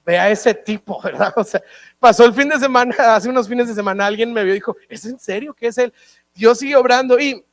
Ve 0.06 0.18
a 0.18 0.30
ese 0.30 0.54
tipo, 0.54 1.02
¿verdad? 1.04 1.34
O 1.36 1.44
sea, 1.44 1.62
pasó 2.00 2.26
el 2.26 2.34
fin 2.34 2.50
de 2.50 2.60
semana, 2.60 2.96
hace 3.16 3.30
unos 3.30 3.48
fines 3.48 3.68
de 3.68 3.76
semana, 3.76 4.06
alguien 4.06 4.34
me 4.34 4.44
vio 4.44 4.54
y 4.54 4.58
dijo, 4.58 4.76
¿es 4.88 5.06
en 5.06 5.20
serio 5.20 5.54
que 5.54 5.68
es 5.68 5.78
él? 5.78 5.94
Dios 6.34 6.60
sigue 6.60 6.76
obrando. 6.76 7.20
Y 7.20 7.44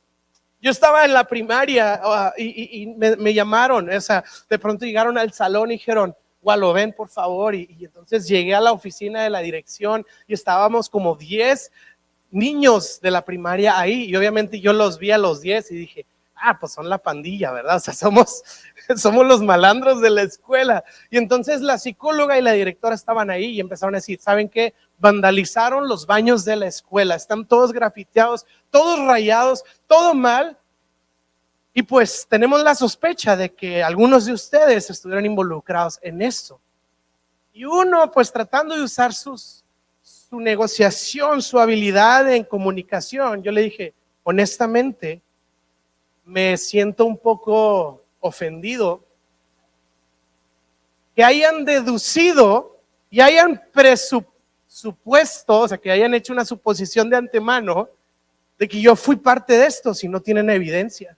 yo 0.61 0.71
estaba 0.71 1.05
en 1.05 1.13
la 1.13 1.25
primaria 1.25 1.99
ah, 2.03 2.33
y, 2.37 2.87
me, 2.97 3.33
llamaron, 3.33 3.89
o 3.89 4.01
sea, 4.01 4.23
de 4.49 4.57
pronto 4.59 4.85
llegaron 4.85 5.17
al 5.17 5.31
salón 5.31 5.69
y 5.69 5.75
dijeron, 5.75 6.15
lo 6.55 6.73
ven 6.73 6.93
por 6.93 7.09
favor. 7.09 7.53
Y, 7.55 7.67
y, 7.77 7.85
entonces 7.85 8.27
llegué 8.27 8.55
a 8.55 8.61
la 8.61 8.71
oficina 8.71 9.23
de 9.23 9.29
la 9.29 9.39
dirección 9.39 10.05
y 10.27 10.33
estábamos 10.33 10.89
como 10.89 11.15
10 11.15 11.71
niños 12.31 12.99
de 13.01 13.11
la 13.11 13.23
primaria 13.23 13.79
ahí 13.79 14.05
y 14.05 14.15
obviamente 14.15 14.59
yo 14.59 14.73
los 14.73 14.97
vi 14.99 15.11
a 15.11 15.17
los 15.17 15.41
10 15.41 15.71
y 15.71 15.75
dije, 15.75 16.05
ah, 16.41 16.57
pues 16.59 16.73
son 16.73 16.89
la 16.89 16.97
pandilla, 16.97 17.51
¿verdad? 17.51 17.77
O 17.77 17.79
sea, 17.79 17.93
somos, 17.93 18.43
somos 18.97 19.25
los 19.25 19.41
malandros 19.41 20.01
de 20.01 20.09
la 20.09 20.23
escuela. 20.23 20.83
Y 21.09 21.17
entonces 21.17 21.61
la 21.61 21.77
psicóloga 21.77 22.37
y 22.37 22.41
la 22.41 22.53
directora 22.53 22.95
estaban 22.95 23.29
ahí 23.29 23.45
y 23.45 23.59
empezaron 23.59 23.95
a 23.95 23.99
decir, 23.99 24.19
¿saben 24.19 24.49
qué? 24.49 24.73
Vandalizaron 24.99 25.87
los 25.87 26.05
baños 26.05 26.45
de 26.45 26.55
la 26.55 26.67
escuela, 26.67 27.15
están 27.15 27.45
todos 27.45 27.71
grafiteados, 27.73 28.45
todos 28.69 29.05
rayados, 29.05 29.63
todo 29.87 30.13
mal. 30.13 30.57
Y 31.73 31.83
pues 31.83 32.25
tenemos 32.27 32.63
la 32.63 32.73
sospecha 32.73 33.35
de 33.35 33.53
que 33.53 33.83
algunos 33.83 34.25
de 34.25 34.33
ustedes 34.33 34.89
estuvieron 34.89 35.25
involucrados 35.25 35.99
en 36.01 36.21
esto. 36.21 36.59
Y 37.53 37.65
uno, 37.65 38.11
pues 38.11 38.31
tratando 38.31 38.75
de 38.75 38.83
usar 38.83 39.13
sus 39.13 39.63
su 40.29 40.39
negociación, 40.41 41.41
su 41.41 41.57
habilidad 41.57 42.29
en 42.33 42.43
comunicación, 42.43 43.43
yo 43.43 43.51
le 43.51 43.61
dije, 43.61 43.93
honestamente, 44.23 45.21
me 46.27 46.55
siento 46.57 47.05
un 47.05 47.17
poco 47.17 48.03
ofendido 48.19 49.03
que 51.15 51.23
hayan 51.23 51.65
deducido 51.65 52.77
y 53.09 53.21
hayan 53.21 53.63
presupuesto, 53.73 55.61
o 55.61 55.67
sea, 55.67 55.79
que 55.79 55.89
hayan 55.89 56.13
hecho 56.13 56.33
una 56.33 56.45
suposición 56.45 57.09
de 57.09 57.17
antemano 57.17 57.89
de 58.59 58.67
que 58.67 58.79
yo 58.79 58.95
fui 58.95 59.15
parte 59.15 59.57
de 59.57 59.65
esto 59.65 59.95
si 59.95 60.07
no 60.07 60.21
tienen 60.21 60.49
evidencia. 60.49 61.17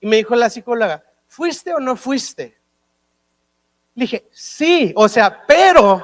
Y 0.00 0.06
me 0.06 0.16
dijo 0.16 0.34
la 0.34 0.48
psicóloga, 0.48 1.04
¿fuiste 1.26 1.74
o 1.74 1.80
no 1.80 1.96
fuiste? 1.96 2.56
Le 3.94 4.04
dije, 4.04 4.28
sí, 4.30 4.92
o 4.96 5.08
sea, 5.08 5.44
pero 5.46 6.02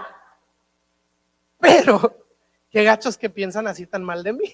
pero, 1.64 2.26
qué 2.70 2.84
gachos 2.84 3.16
que 3.16 3.30
piensan 3.30 3.66
así 3.66 3.86
tan 3.86 4.04
mal 4.04 4.22
de 4.22 4.34
mí. 4.34 4.52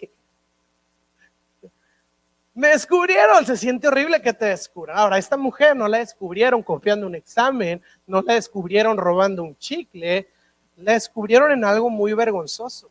Me 2.61 2.69
descubrieron, 2.69 3.47
se 3.47 3.57
siente 3.57 3.89
horrible 3.89 4.21
que 4.21 4.35
te 4.35 4.45
descubran. 4.45 4.99
Ahora, 4.99 5.17
esta 5.17 5.39
mujer 5.39 5.75
no 5.75 5.89
la 5.89 5.97
descubrieron 5.97 6.63
copiando 6.63 7.07
un 7.07 7.15
examen, 7.15 7.81
no 8.07 8.21
la 8.21 8.35
descubrieron 8.35 8.99
robando 8.99 9.43
un 9.43 9.57
chicle, 9.57 10.29
la 10.77 10.93
descubrieron 10.93 11.53
en 11.53 11.65
algo 11.65 11.89
muy 11.89 12.13
vergonzoso, 12.13 12.91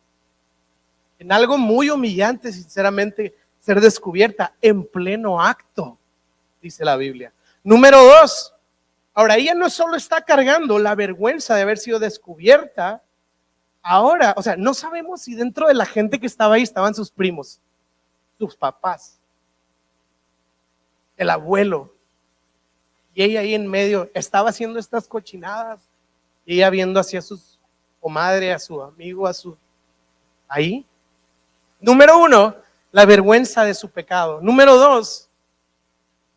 en 1.20 1.30
algo 1.30 1.56
muy 1.56 1.88
humillante, 1.88 2.52
sinceramente, 2.52 3.36
ser 3.60 3.80
descubierta 3.80 4.52
en 4.60 4.84
pleno 4.84 5.40
acto, 5.40 5.96
dice 6.60 6.84
la 6.84 6.96
Biblia. 6.96 7.32
Número 7.62 8.02
dos, 8.02 8.52
ahora 9.14 9.36
ella 9.36 9.54
no 9.54 9.70
solo 9.70 9.94
está 9.94 10.20
cargando 10.20 10.80
la 10.80 10.96
vergüenza 10.96 11.54
de 11.54 11.62
haber 11.62 11.78
sido 11.78 12.00
descubierta, 12.00 13.04
Ahora, 13.82 14.34
o 14.36 14.42
sea, 14.42 14.56
no 14.56 14.74
sabemos 14.74 15.22
si 15.22 15.34
dentro 15.34 15.66
de 15.66 15.72
la 15.72 15.86
gente 15.86 16.20
que 16.20 16.26
estaba 16.26 16.56
ahí 16.56 16.62
estaban 16.62 16.94
sus 16.94 17.10
primos, 17.10 17.60
sus 18.36 18.54
papás, 18.54 19.19
el 21.20 21.28
abuelo. 21.28 21.92
Y 23.14 23.22
ella 23.22 23.40
ahí 23.40 23.54
en 23.54 23.66
medio 23.66 24.10
estaba 24.14 24.48
haciendo 24.48 24.78
estas 24.78 25.06
cochinadas 25.06 25.80
y 26.46 26.54
ella 26.54 26.70
viendo 26.70 26.98
hacia 26.98 27.20
sus 27.20 27.58
madre, 28.02 28.52
a 28.52 28.58
su 28.58 28.82
amigo, 28.82 29.26
a 29.26 29.34
su... 29.34 29.54
Ahí. 30.48 30.86
Número 31.78 32.18
uno, 32.18 32.56
la 32.90 33.04
vergüenza 33.04 33.64
de 33.64 33.74
su 33.74 33.90
pecado. 33.90 34.40
Número 34.40 34.76
dos, 34.76 35.28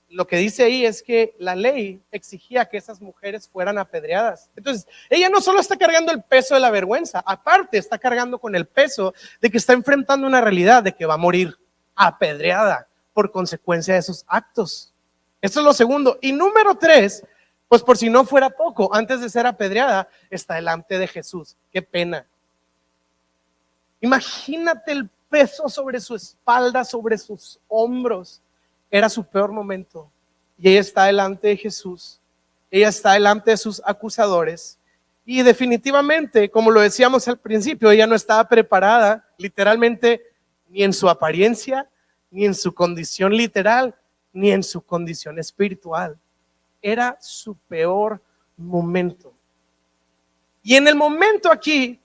lo 0.10 0.28
que 0.28 0.36
dice 0.36 0.64
ahí 0.64 0.86
es 0.86 1.02
que 1.02 1.34
la 1.40 1.56
ley 1.56 2.02
exigía 2.12 2.66
que 2.66 2.76
esas 2.76 3.00
mujeres 3.00 3.48
fueran 3.48 3.78
apedreadas. 3.78 4.50
Entonces, 4.58 4.86
ella 5.10 5.30
no 5.30 5.40
solo 5.40 5.62
está 5.62 5.78
cargando 5.78 6.12
el 6.12 6.22
peso 6.22 6.56
de 6.56 6.60
la 6.60 6.70
vergüenza, 6.70 7.24
aparte 7.26 7.78
está 7.78 7.98
cargando 7.98 8.38
con 8.38 8.54
el 8.54 8.68
peso 8.68 9.14
de 9.40 9.50
que 9.50 9.58
está 9.58 9.72
enfrentando 9.72 10.28
una 10.28 10.42
realidad 10.42 10.84
de 10.84 10.94
que 10.94 11.06
va 11.06 11.14
a 11.14 11.18
morir 11.18 11.58
apedreada 11.96 12.90
por 13.14 13.32
consecuencia 13.32 13.94
de 13.96 14.02
sus 14.02 14.24
actos. 14.28 14.94
Esto 15.42 15.60
es 15.60 15.66
lo 15.66 15.74
segundo. 15.74 16.18
Y 16.22 16.32
número 16.32 16.76
tres, 16.76 17.24
pues 17.68 17.82
por 17.84 17.98
si 17.98 18.10
no 18.10 18.26
fuera 18.26 18.50
poco, 18.50 18.94
antes 18.94 19.22
de 19.22 19.30
ser 19.30 19.46
apedreada, 19.46 20.08
está 20.30 20.56
delante 20.56 20.98
de 20.98 21.08
Jesús. 21.08 21.56
Qué 21.72 21.82
pena. 21.82 22.26
Imagínate 24.02 24.92
el 24.92 25.10
peso 25.30 25.70
sobre 25.70 26.00
su 26.00 26.16
espalda, 26.16 26.84
sobre 26.84 27.18
sus 27.18 27.60
hombros 27.68 28.42
era 28.94 29.10
su 29.10 29.24
peor 29.24 29.52
momento. 29.52 30.08
Y 30.56 30.70
ella 30.70 30.82
está 30.82 31.06
delante 31.06 31.48
de 31.48 31.58
Jesús. 31.58 32.22
Ella 32.70 32.90
está 32.90 33.14
delante 33.14 33.50
de 33.50 33.58
sus 33.58 33.82
acusadores. 33.84 34.78
Y 35.26 35.42
definitivamente, 35.42 36.52
como 36.52 36.70
lo 36.70 36.80
decíamos 36.80 37.28
al 37.28 37.40
principio, 37.40 37.90
ella 37.90 38.06
no 38.06 38.14
estaba 38.14 38.48
preparada 38.48 39.28
literalmente 39.40 40.22
ni 40.70 40.84
en 40.84 40.94
su 40.94 41.10
apariencia, 41.10 41.90
ni 42.34 42.46
en 42.46 42.56
su 42.56 42.74
condición 42.74 43.32
literal, 43.32 43.96
ni 44.34 44.52
en 44.52 44.64
su 44.64 44.82
condición 44.82 45.38
espiritual. 45.38 46.18
Era 46.82 47.16
su 47.22 47.56
peor 47.56 48.20
momento. 48.58 49.32
Y 50.64 50.76
en 50.76 50.88
el 50.88 50.96
momento 50.96 51.52
aquí, 51.52 52.02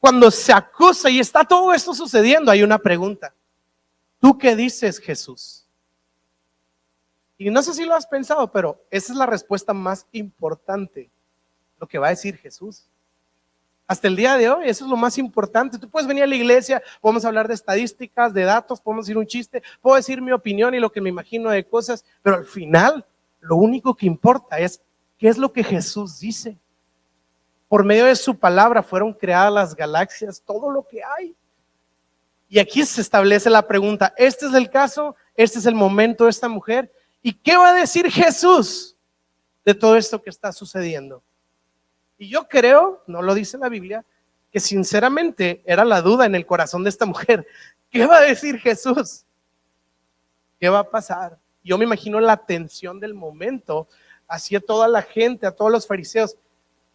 cuando 0.00 0.30
se 0.30 0.54
acusa 0.54 1.10
y 1.10 1.20
está 1.20 1.44
todo 1.44 1.74
esto 1.74 1.92
sucediendo, 1.92 2.50
hay 2.50 2.62
una 2.62 2.78
pregunta. 2.78 3.34
¿Tú 4.18 4.38
qué 4.38 4.56
dices, 4.56 4.98
Jesús? 4.98 5.66
Y 7.36 7.50
no 7.50 7.62
sé 7.62 7.74
si 7.74 7.84
lo 7.84 7.94
has 7.94 8.06
pensado, 8.06 8.50
pero 8.50 8.82
esa 8.90 9.12
es 9.12 9.18
la 9.18 9.26
respuesta 9.26 9.74
más 9.74 10.06
importante, 10.12 11.10
lo 11.78 11.86
que 11.86 11.98
va 11.98 12.06
a 12.06 12.10
decir 12.10 12.38
Jesús. 12.38 12.86
Hasta 13.88 14.06
el 14.06 14.16
día 14.16 14.36
de 14.36 14.50
hoy, 14.50 14.68
eso 14.68 14.84
es 14.84 14.90
lo 14.90 14.98
más 14.98 15.16
importante. 15.16 15.78
Tú 15.78 15.88
puedes 15.88 16.06
venir 16.06 16.22
a 16.22 16.26
la 16.26 16.36
iglesia, 16.36 16.82
podemos 17.00 17.24
hablar 17.24 17.48
de 17.48 17.54
estadísticas, 17.54 18.34
de 18.34 18.42
datos, 18.42 18.82
podemos 18.82 19.06
decir 19.06 19.16
un 19.16 19.26
chiste, 19.26 19.62
puedo 19.80 19.96
decir 19.96 20.20
mi 20.20 20.30
opinión 20.30 20.74
y 20.74 20.78
lo 20.78 20.92
que 20.92 21.00
me 21.00 21.08
imagino 21.08 21.48
de 21.48 21.66
cosas, 21.66 22.04
pero 22.22 22.36
al 22.36 22.44
final 22.44 23.06
lo 23.40 23.56
único 23.56 23.94
que 23.94 24.04
importa 24.04 24.58
es 24.58 24.82
qué 25.16 25.28
es 25.28 25.38
lo 25.38 25.54
que 25.54 25.64
Jesús 25.64 26.20
dice. 26.20 26.58
Por 27.66 27.82
medio 27.82 28.04
de 28.04 28.14
su 28.14 28.36
palabra 28.36 28.82
fueron 28.82 29.14
creadas 29.14 29.54
las 29.54 29.74
galaxias, 29.74 30.42
todo 30.44 30.70
lo 30.70 30.86
que 30.86 31.00
hay. 31.02 31.34
Y 32.50 32.58
aquí 32.58 32.84
se 32.84 33.00
establece 33.00 33.48
la 33.48 33.66
pregunta, 33.66 34.12
¿este 34.18 34.46
es 34.48 34.54
el 34.54 34.68
caso? 34.68 35.16
¿Este 35.34 35.60
es 35.60 35.64
el 35.64 35.74
momento 35.74 36.24
de 36.24 36.30
esta 36.30 36.48
mujer? 36.48 36.92
¿Y 37.22 37.32
qué 37.32 37.56
va 37.56 37.70
a 37.70 37.74
decir 37.74 38.10
Jesús 38.10 38.98
de 39.64 39.74
todo 39.74 39.96
esto 39.96 40.20
que 40.20 40.28
está 40.28 40.52
sucediendo? 40.52 41.22
Y 42.18 42.28
yo 42.28 42.48
creo, 42.48 43.02
no 43.06 43.22
lo 43.22 43.34
dice 43.34 43.56
la 43.56 43.68
Biblia, 43.68 44.04
que 44.50 44.60
sinceramente 44.60 45.62
era 45.64 45.84
la 45.84 46.02
duda 46.02 46.26
en 46.26 46.34
el 46.34 46.44
corazón 46.44 46.82
de 46.82 46.90
esta 46.90 47.06
mujer. 47.06 47.46
¿Qué 47.90 48.06
va 48.06 48.18
a 48.18 48.22
decir 48.22 48.58
Jesús? 48.58 49.24
¿Qué 50.60 50.68
va 50.68 50.80
a 50.80 50.90
pasar? 50.90 51.38
Yo 51.62 51.78
me 51.78 51.84
imagino 51.84 52.18
la 52.20 52.36
tensión 52.36 52.98
del 52.98 53.14
momento, 53.14 53.86
hacia 54.26 54.60
toda 54.60 54.88
la 54.88 55.02
gente, 55.02 55.46
a 55.46 55.52
todos 55.52 55.70
los 55.70 55.86
fariseos. 55.86 56.36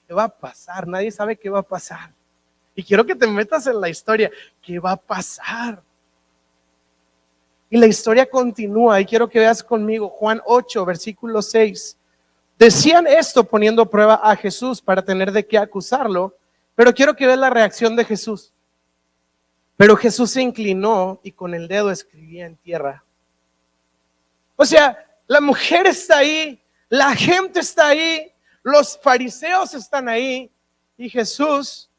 ¿Qué 0.08 0.14
va 0.14 0.26
a 0.26 0.30
pasar? 0.30 0.88
Nadie 0.88 1.12
sabe 1.12 1.38
qué 1.38 1.50
va 1.50 1.60
a 1.60 1.64
pasar. 1.64 2.14
Y 2.76 2.84
quiero 2.84 3.06
que 3.06 3.16
te 3.16 3.28
metas 3.28 3.66
en 3.68 3.80
la 3.80 3.90
historia. 3.90 4.30
¿Qué 4.62 4.80
va 4.80 4.92
a 4.92 4.98
pasar? 4.98 5.82
Y 7.70 7.78
la 7.78 7.88
historia 7.88 8.30
continúa 8.30 9.02
y 9.02 9.06
quiero 9.06 9.28
que 9.28 9.40
veas 9.40 9.64
conmigo 9.64 10.10
Juan 10.10 10.42
8, 10.46 10.86
versículo 10.86 11.42
6. 11.42 11.98
Decían 12.64 13.08
esto 13.08 13.44
poniendo 13.44 13.90
prueba 13.90 14.22
a 14.24 14.38
Jesús 14.38 14.82
para 14.82 15.02
tener 15.02 15.34
de 15.34 15.46
qué 15.46 15.58
acusarlo, 15.58 16.38
pero 16.76 16.94
quiero 16.94 17.14
que 17.14 17.26
veas 17.26 17.38
la 17.38 17.50
reacción 17.50 17.94
de 17.94 18.06
Jesús. 18.06 18.54
Pero 19.76 19.98
Jesús 19.98 20.32
se 20.32 20.42
inclinó 20.42 21.20
y 21.24 21.34
con 21.34 21.54
el 21.54 21.68
dedo 21.68 21.92
escribía 21.92 22.46
en 22.46 22.56
tierra. 22.56 23.04
O 24.56 24.64
sea, 24.64 24.98
la 25.28 25.42
mujer 25.42 25.88
está 25.88 26.20
ahí, 26.20 26.64
la 26.88 27.14
gente 27.14 27.60
está 27.60 27.88
ahí, 27.88 28.32
los 28.62 28.98
fariseos 28.98 29.74
están 29.74 30.08
ahí 30.08 30.50
y 30.98 31.10
Jesús 31.10 31.90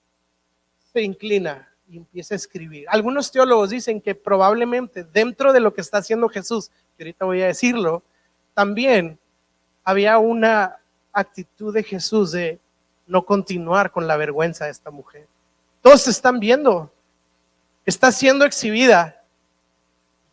se 0.94 1.02
inclina 1.02 1.68
y 1.86 1.98
empieza 1.98 2.34
a 2.34 2.36
escribir. 2.36 2.86
Algunos 2.88 3.30
teólogos 3.30 3.68
dicen 3.68 4.00
que 4.00 4.14
probablemente 4.14 5.04
dentro 5.04 5.52
de 5.52 5.60
lo 5.60 5.74
que 5.74 5.82
está 5.82 5.98
haciendo 5.98 6.26
Jesús, 6.30 6.70
que 6.96 7.02
ahorita 7.02 7.26
voy 7.26 7.42
a 7.42 7.48
decirlo, 7.48 8.02
también 8.54 9.18
había 9.84 10.18
una 10.18 10.78
actitud 11.12 11.72
de 11.72 11.82
Jesús 11.82 12.32
de 12.32 12.58
no 13.06 13.24
continuar 13.24 13.90
con 13.90 14.06
la 14.06 14.16
vergüenza 14.16 14.64
de 14.64 14.70
esta 14.70 14.90
mujer. 14.90 15.26
Todos 15.82 16.08
están 16.08 16.40
viendo, 16.40 16.90
está 17.84 18.10
siendo 18.10 18.44
exhibida. 18.44 19.22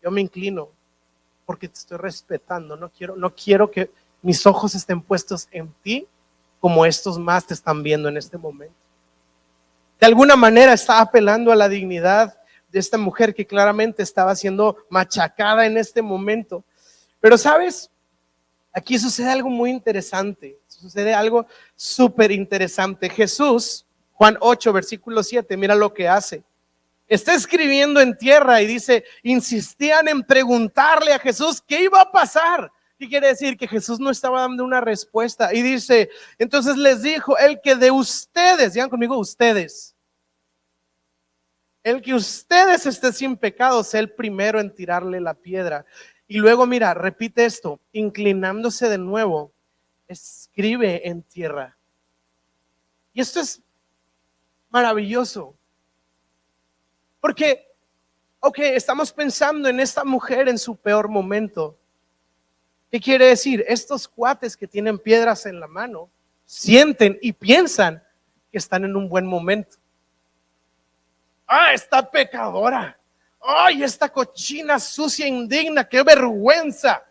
Yo 0.01 0.09
me 0.09 0.21
inclino 0.21 0.69
porque 1.45 1.67
te 1.67 1.77
estoy 1.77 1.97
respetando, 1.97 2.77
no 2.77 2.89
quiero, 2.89 3.15
no 3.15 3.35
quiero 3.35 3.69
que 3.69 3.91
mis 4.21 4.45
ojos 4.45 4.73
estén 4.73 5.01
puestos 5.01 5.47
en 5.51 5.67
ti 5.83 6.07
como 6.59 6.85
estos 6.85 7.19
más 7.19 7.45
te 7.45 7.53
están 7.53 7.83
viendo 7.83 8.07
en 8.07 8.17
este 8.17 8.37
momento 8.37 8.81
de 10.01 10.07
alguna 10.07 10.35
manera 10.35 10.73
está 10.73 10.99
apelando 10.99 11.51
a 11.51 11.55
la 11.55 11.69
dignidad 11.69 12.35
de 12.71 12.79
esta 12.79 12.97
mujer 12.97 13.35
que 13.35 13.45
claramente 13.45 14.01
estaba 14.01 14.35
siendo 14.35 14.77
machacada 14.89 15.67
en 15.67 15.77
este 15.77 16.01
momento. 16.01 16.63
Pero 17.19 17.37
sabes, 17.37 17.90
aquí 18.71 18.97
sucede 18.97 19.29
algo 19.29 19.49
muy 19.49 19.69
interesante, 19.69 20.59
sucede 20.67 21.13
algo 21.13 21.45
súper 21.75 22.31
interesante. 22.31 23.09
Jesús, 23.09 23.85
Juan 24.13 24.37
8, 24.39 24.73
versículo 24.73 25.23
7, 25.23 25.57
mira 25.57 25.75
lo 25.75 25.93
que 25.93 26.07
hace. 26.07 26.43
Está 27.07 27.33
escribiendo 27.33 27.99
en 27.99 28.17
tierra 28.17 28.61
y 28.61 28.67
dice, 28.67 29.03
insistían 29.23 30.07
en 30.07 30.23
preguntarle 30.23 31.13
a 31.13 31.19
Jesús 31.19 31.61
qué 31.61 31.83
iba 31.83 31.99
a 31.99 32.11
pasar. 32.11 32.71
¿Qué 32.97 33.09
quiere 33.09 33.27
decir? 33.27 33.57
Que 33.57 33.67
Jesús 33.67 33.99
no 33.99 34.11
estaba 34.11 34.41
dando 34.41 34.63
una 34.63 34.79
respuesta. 34.79 35.53
Y 35.53 35.61
dice, 35.61 36.09
entonces 36.37 36.77
les 36.77 37.01
dijo, 37.01 37.37
el 37.37 37.59
que 37.59 37.75
de 37.75 37.91
ustedes, 37.91 38.73
digan 38.73 38.89
conmigo 38.89 39.17
ustedes, 39.17 39.95
el 41.83 42.01
que 42.01 42.13
ustedes 42.13 42.85
estén 42.85 43.11
sin 43.11 43.35
pecado 43.35 43.83
sea 43.83 43.99
el 44.01 44.11
primero 44.11 44.59
en 44.59 44.73
tirarle 44.73 45.19
la 45.19 45.33
piedra. 45.33 45.83
Y 46.31 46.37
luego, 46.37 46.65
mira, 46.65 46.93
repite 46.93 47.43
esto, 47.43 47.81
inclinándose 47.91 48.87
de 48.87 48.97
nuevo, 48.97 49.51
escribe 50.07 51.05
en 51.09 51.23
tierra. 51.23 51.75
Y 53.11 53.19
esto 53.19 53.41
es 53.41 53.61
maravilloso. 54.69 55.53
Porque, 57.19 57.67
ok, 58.39 58.59
estamos 58.59 59.11
pensando 59.11 59.67
en 59.67 59.81
esta 59.81 60.05
mujer 60.05 60.47
en 60.47 60.57
su 60.57 60.77
peor 60.77 61.09
momento. 61.09 61.77
¿Qué 62.89 63.01
quiere 63.01 63.25
decir? 63.25 63.65
Estos 63.67 64.07
cuates 64.07 64.55
que 64.55 64.67
tienen 64.67 64.99
piedras 64.99 65.45
en 65.45 65.59
la 65.59 65.67
mano 65.67 66.09
sienten 66.45 67.19
y 67.21 67.33
piensan 67.33 68.01
que 68.49 68.57
están 68.57 68.85
en 68.85 68.95
un 68.95 69.09
buen 69.09 69.25
momento 69.25 69.81
ah, 71.51 71.73
esta 71.73 72.09
pecadora, 72.09 72.97
ay, 73.41 73.83
esta 73.83 74.09
cochina 74.09 74.79
sucia, 74.79 75.27
indigna, 75.27 75.87
qué 75.87 76.03
vergüenza. 76.03 77.03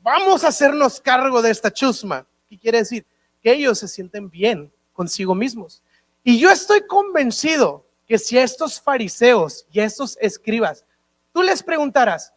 Vamos 0.00 0.44
a 0.44 0.48
hacernos 0.48 1.00
cargo 1.00 1.42
de 1.42 1.50
esta 1.50 1.72
chusma. 1.72 2.26
¿Qué 2.48 2.58
quiere 2.58 2.78
decir? 2.78 3.06
Que 3.42 3.52
ellos 3.52 3.78
se 3.78 3.88
sienten 3.88 4.30
bien 4.30 4.72
consigo 4.92 5.34
mismos. 5.34 5.82
Y 6.22 6.38
yo 6.38 6.50
estoy 6.50 6.86
convencido 6.86 7.84
que 8.06 8.18
si 8.18 8.38
a 8.38 8.42
estos 8.42 8.80
fariseos 8.80 9.66
y 9.70 9.80
a 9.80 9.84
estos 9.84 10.16
escribas, 10.20 10.84
tú 11.32 11.42
les 11.42 11.62
preguntaras, 11.62 12.32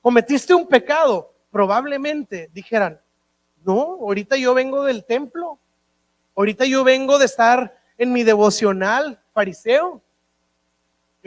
¿cometiste 0.00 0.54
un 0.54 0.66
pecado? 0.66 1.32
Probablemente 1.50 2.50
dijeran, 2.52 3.00
no, 3.64 3.98
ahorita 4.00 4.36
yo 4.36 4.54
vengo 4.54 4.84
del 4.84 5.04
templo, 5.04 5.58
ahorita 6.36 6.64
yo 6.64 6.84
vengo 6.84 7.18
de 7.18 7.24
estar 7.24 7.76
en 7.98 8.12
mi 8.12 8.22
devocional 8.22 9.20
fariseo, 9.32 10.02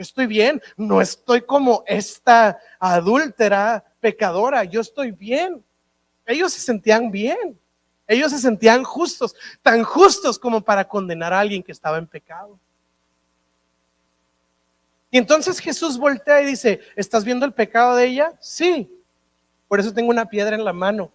estoy 0.02 0.26
bien, 0.26 0.62
no 0.76 1.00
estoy 1.00 1.42
como 1.42 1.82
esta 1.86 2.58
adúltera 2.78 3.84
pecadora, 4.00 4.64
yo 4.64 4.80
estoy 4.80 5.10
bien. 5.10 5.64
Ellos 6.26 6.52
se 6.52 6.60
sentían 6.60 7.10
bien, 7.10 7.58
ellos 8.06 8.30
se 8.30 8.38
sentían 8.38 8.84
justos, 8.84 9.34
tan 9.62 9.82
justos 9.82 10.38
como 10.38 10.60
para 10.60 10.86
condenar 10.86 11.32
a 11.32 11.40
alguien 11.40 11.62
que 11.62 11.72
estaba 11.72 11.98
en 11.98 12.06
pecado. 12.06 12.58
Y 15.10 15.18
entonces 15.18 15.58
Jesús 15.58 15.98
voltea 15.98 16.40
y 16.40 16.46
dice, 16.46 16.80
¿estás 16.94 17.24
viendo 17.24 17.44
el 17.44 17.52
pecado 17.52 17.96
de 17.96 18.06
ella? 18.06 18.32
Sí, 18.38 18.88
por 19.66 19.80
eso 19.80 19.92
tengo 19.92 20.10
una 20.10 20.26
piedra 20.26 20.54
en 20.54 20.64
la 20.64 20.72
mano. 20.72 21.12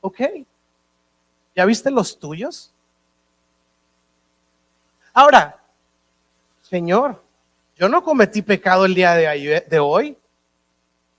Ok, 0.00 0.20
¿ya 1.54 1.64
viste 1.64 1.90
los 1.90 2.18
tuyos? 2.18 2.72
Ahora, 5.12 5.60
Señor, 6.62 7.25
yo 7.76 7.88
no 7.88 8.02
cometí 8.02 8.40
pecado 8.40 8.86
el 8.86 8.94
día 8.94 9.14
de, 9.14 9.78
hoy. 9.78 10.16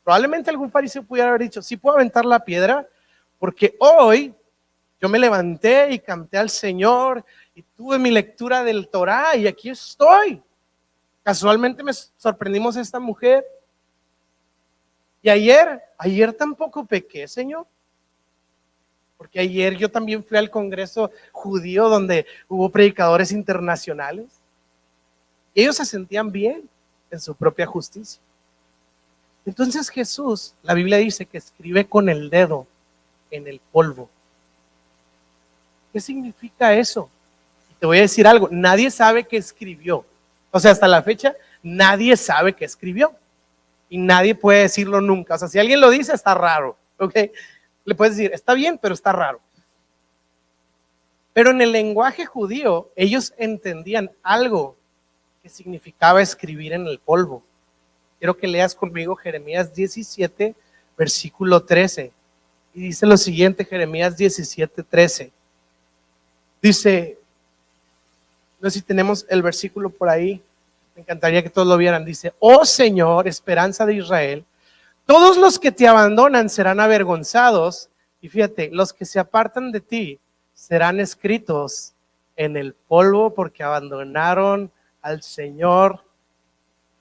Probablemente 0.04 0.50
algún 0.50 0.72
fariseo 0.72 1.04
pudiera 1.04 1.30
haber 1.30 1.42
dicho, 1.42 1.62
sí 1.62 1.78
puedo 1.78 1.96
aventar 1.96 2.26
la 2.26 2.44
piedra, 2.44 2.88
porque 3.38 3.76
hoy 3.80 4.34
yo 5.00 5.08
me 5.08 5.20
levanté 5.20 5.92
y 5.92 6.00
canté 6.00 6.38
al 6.38 6.50
Señor 6.50 7.24
y 7.54 7.62
tuve 7.62 8.00
mi 8.00 8.10
lectura 8.10 8.64
del 8.64 8.88
Torah 8.88 9.36
y 9.36 9.46
aquí 9.46 9.70
estoy. 9.70 10.42
Casualmente 11.22 11.84
me 11.84 11.94
sorprendimos 11.94 12.76
a 12.78 12.82
esta 12.82 13.00
mujer. 13.00 13.46
Y 15.22 15.30
ayer, 15.30 15.82
ayer 15.98 16.34
tampoco 16.34 16.86
pequé, 16.86 17.28
Señor. 17.28 17.68
Porque 19.18 19.40
ayer 19.40 19.76
yo 19.76 19.90
también 19.90 20.24
fui 20.24 20.38
al 20.38 20.50
Congreso 20.50 21.12
judío 21.32 21.90
donde 21.90 22.26
hubo 22.48 22.72
predicadores 22.72 23.32
internacionales. 23.32 24.37
Y 25.58 25.64
ellos 25.64 25.78
se 25.78 25.86
sentían 25.86 26.32
bien 26.32 26.70
en 27.10 27.20
su 27.20 27.34
propia 27.34 27.66
justicia. 27.66 28.22
Entonces 29.44 29.90
Jesús, 29.90 30.54
la 30.62 30.76
Biblia 30.76 30.98
dice 30.98 31.26
que 31.26 31.40
escribe 31.40 31.88
con 31.88 32.10
el 32.10 32.30
dedo 32.30 32.68
en 33.32 33.48
el 33.48 33.60
polvo. 33.72 34.08
¿Qué 35.92 36.00
significa 36.00 36.76
eso? 36.76 37.10
te 37.80 37.88
voy 37.88 37.98
a 37.98 38.02
decir 38.02 38.28
algo, 38.28 38.50
nadie 38.52 38.92
sabe 38.92 39.24
qué 39.24 39.38
escribió. 39.38 40.06
O 40.52 40.60
sea, 40.60 40.70
hasta 40.72 40.88
la 40.88 41.02
fecha, 41.02 41.36
nadie 41.64 42.16
sabe 42.18 42.54
qué 42.54 42.66
escribió. 42.66 43.14
Y 43.90 43.98
nadie 43.98 44.36
puede 44.36 44.62
decirlo 44.62 45.02
nunca. 45.02 45.36
O 45.36 45.38
sea, 45.40 45.48
si 45.48 45.58
alguien 45.58 45.82
lo 45.82 45.90
dice, 45.90 46.14
está 46.14 46.36
raro. 46.36 46.78
¿Ok? 47.00 47.16
Le 47.84 47.96
puedes 47.96 48.16
decir, 48.16 48.32
está 48.32 48.54
bien, 48.54 48.78
pero 48.78 48.94
está 48.94 49.12
raro. 49.12 49.40
Pero 51.34 51.50
en 51.50 51.62
el 51.62 51.72
lenguaje 51.72 52.28
judío, 52.28 52.92
ellos 52.96 53.34
entendían 53.40 54.12
algo 54.22 54.76
significaba 55.50 56.22
escribir 56.22 56.74
en 56.74 56.88
el 56.88 57.00
polvo. 57.00 57.44
Quiero 58.20 58.36
que 58.36 58.48
leas 58.48 58.74
conmigo 58.74 59.16
Jeremías 59.16 59.74
17, 59.74 60.56
versículo 60.98 61.64
13. 61.64 62.12
Y 62.74 62.82
dice 62.82 63.06
lo 63.06 63.18
siguiente, 63.18 63.66
Jeremías 63.66 64.18
17, 64.18 64.84
13. 64.84 65.32
Dice, 66.62 67.18
no 68.60 68.70
sé 68.70 68.80
si 68.80 68.86
tenemos 68.86 69.26
el 69.30 69.42
versículo 69.42 69.90
por 69.90 70.10
ahí, 70.10 70.42
me 70.96 71.02
encantaría 71.02 71.44
que 71.44 71.50
todos 71.50 71.68
lo 71.68 71.78
vieran. 71.78 72.06
Dice, 72.06 72.34
oh 72.40 72.66
Señor, 72.66 73.28
esperanza 73.28 73.86
de 73.86 73.96
Israel, 73.96 74.46
todos 75.06 75.38
los 75.38 75.60
que 75.60 75.72
te 75.72 75.88
abandonan 75.88 76.50
serán 76.50 76.80
avergonzados 76.80 77.90
y 78.22 78.30
fíjate, 78.30 78.70
los 78.72 78.94
que 78.94 79.06
se 79.06 79.20
apartan 79.20 79.72
de 79.72 79.80
ti 79.80 80.20
serán 80.54 81.00
escritos 81.00 81.94
en 82.36 82.58
el 82.58 82.74
polvo 82.74 83.34
porque 83.34 83.64
abandonaron 83.64 84.72
al 85.08 85.24
Señor, 85.24 86.04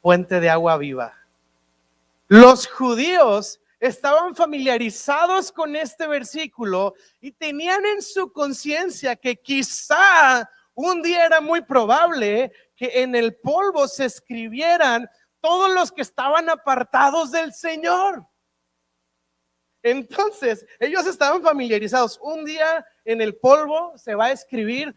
fuente 0.00 0.38
de 0.38 0.48
agua 0.48 0.76
viva. 0.76 1.12
Los 2.28 2.68
judíos 2.68 3.60
estaban 3.80 4.36
familiarizados 4.36 5.50
con 5.50 5.74
este 5.74 6.06
versículo 6.06 6.94
y 7.20 7.32
tenían 7.32 7.84
en 7.84 8.00
su 8.02 8.32
conciencia 8.32 9.16
que 9.16 9.34
quizá 9.34 10.48
un 10.74 11.02
día 11.02 11.26
era 11.26 11.40
muy 11.40 11.62
probable 11.62 12.52
que 12.76 13.02
en 13.02 13.16
el 13.16 13.34
polvo 13.34 13.88
se 13.88 14.04
escribieran 14.04 15.10
todos 15.40 15.74
los 15.74 15.90
que 15.90 16.02
estaban 16.02 16.48
apartados 16.48 17.32
del 17.32 17.52
Señor. 17.52 18.24
Entonces, 19.82 20.64
ellos 20.78 21.06
estaban 21.06 21.42
familiarizados. 21.42 22.20
Un 22.22 22.44
día 22.44 22.86
en 23.04 23.20
el 23.20 23.34
polvo 23.34 23.98
se 23.98 24.14
va 24.14 24.26
a 24.26 24.32
escribir 24.32 24.94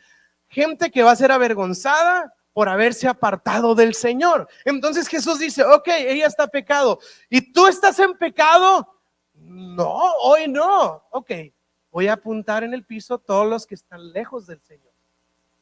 gente 0.47 0.91
que 0.91 1.01
va 1.01 1.11
a 1.11 1.15
ser 1.15 1.31
avergonzada 1.31 2.35
por 2.59 2.67
haberse 2.67 3.07
apartado 3.07 3.73
del 3.73 3.95
Señor. 3.95 4.45
Entonces 4.65 5.07
Jesús 5.07 5.39
dice, 5.39 5.63
ok, 5.63 5.87
ella 5.87 6.27
está 6.27 6.45
pecado. 6.45 6.99
¿Y 7.29 7.53
tú 7.53 7.67
estás 7.67 7.97
en 7.99 8.17
pecado? 8.17 8.85
No, 9.33 9.97
hoy 10.23 10.45
no. 10.49 11.05
Ok, 11.11 11.31
voy 11.89 12.09
a 12.09 12.13
apuntar 12.15 12.65
en 12.65 12.73
el 12.73 12.83
piso 12.83 13.17
todos 13.17 13.47
los 13.47 13.65
que 13.65 13.75
están 13.75 14.11
lejos 14.11 14.45
del 14.45 14.59
Señor. 14.59 14.91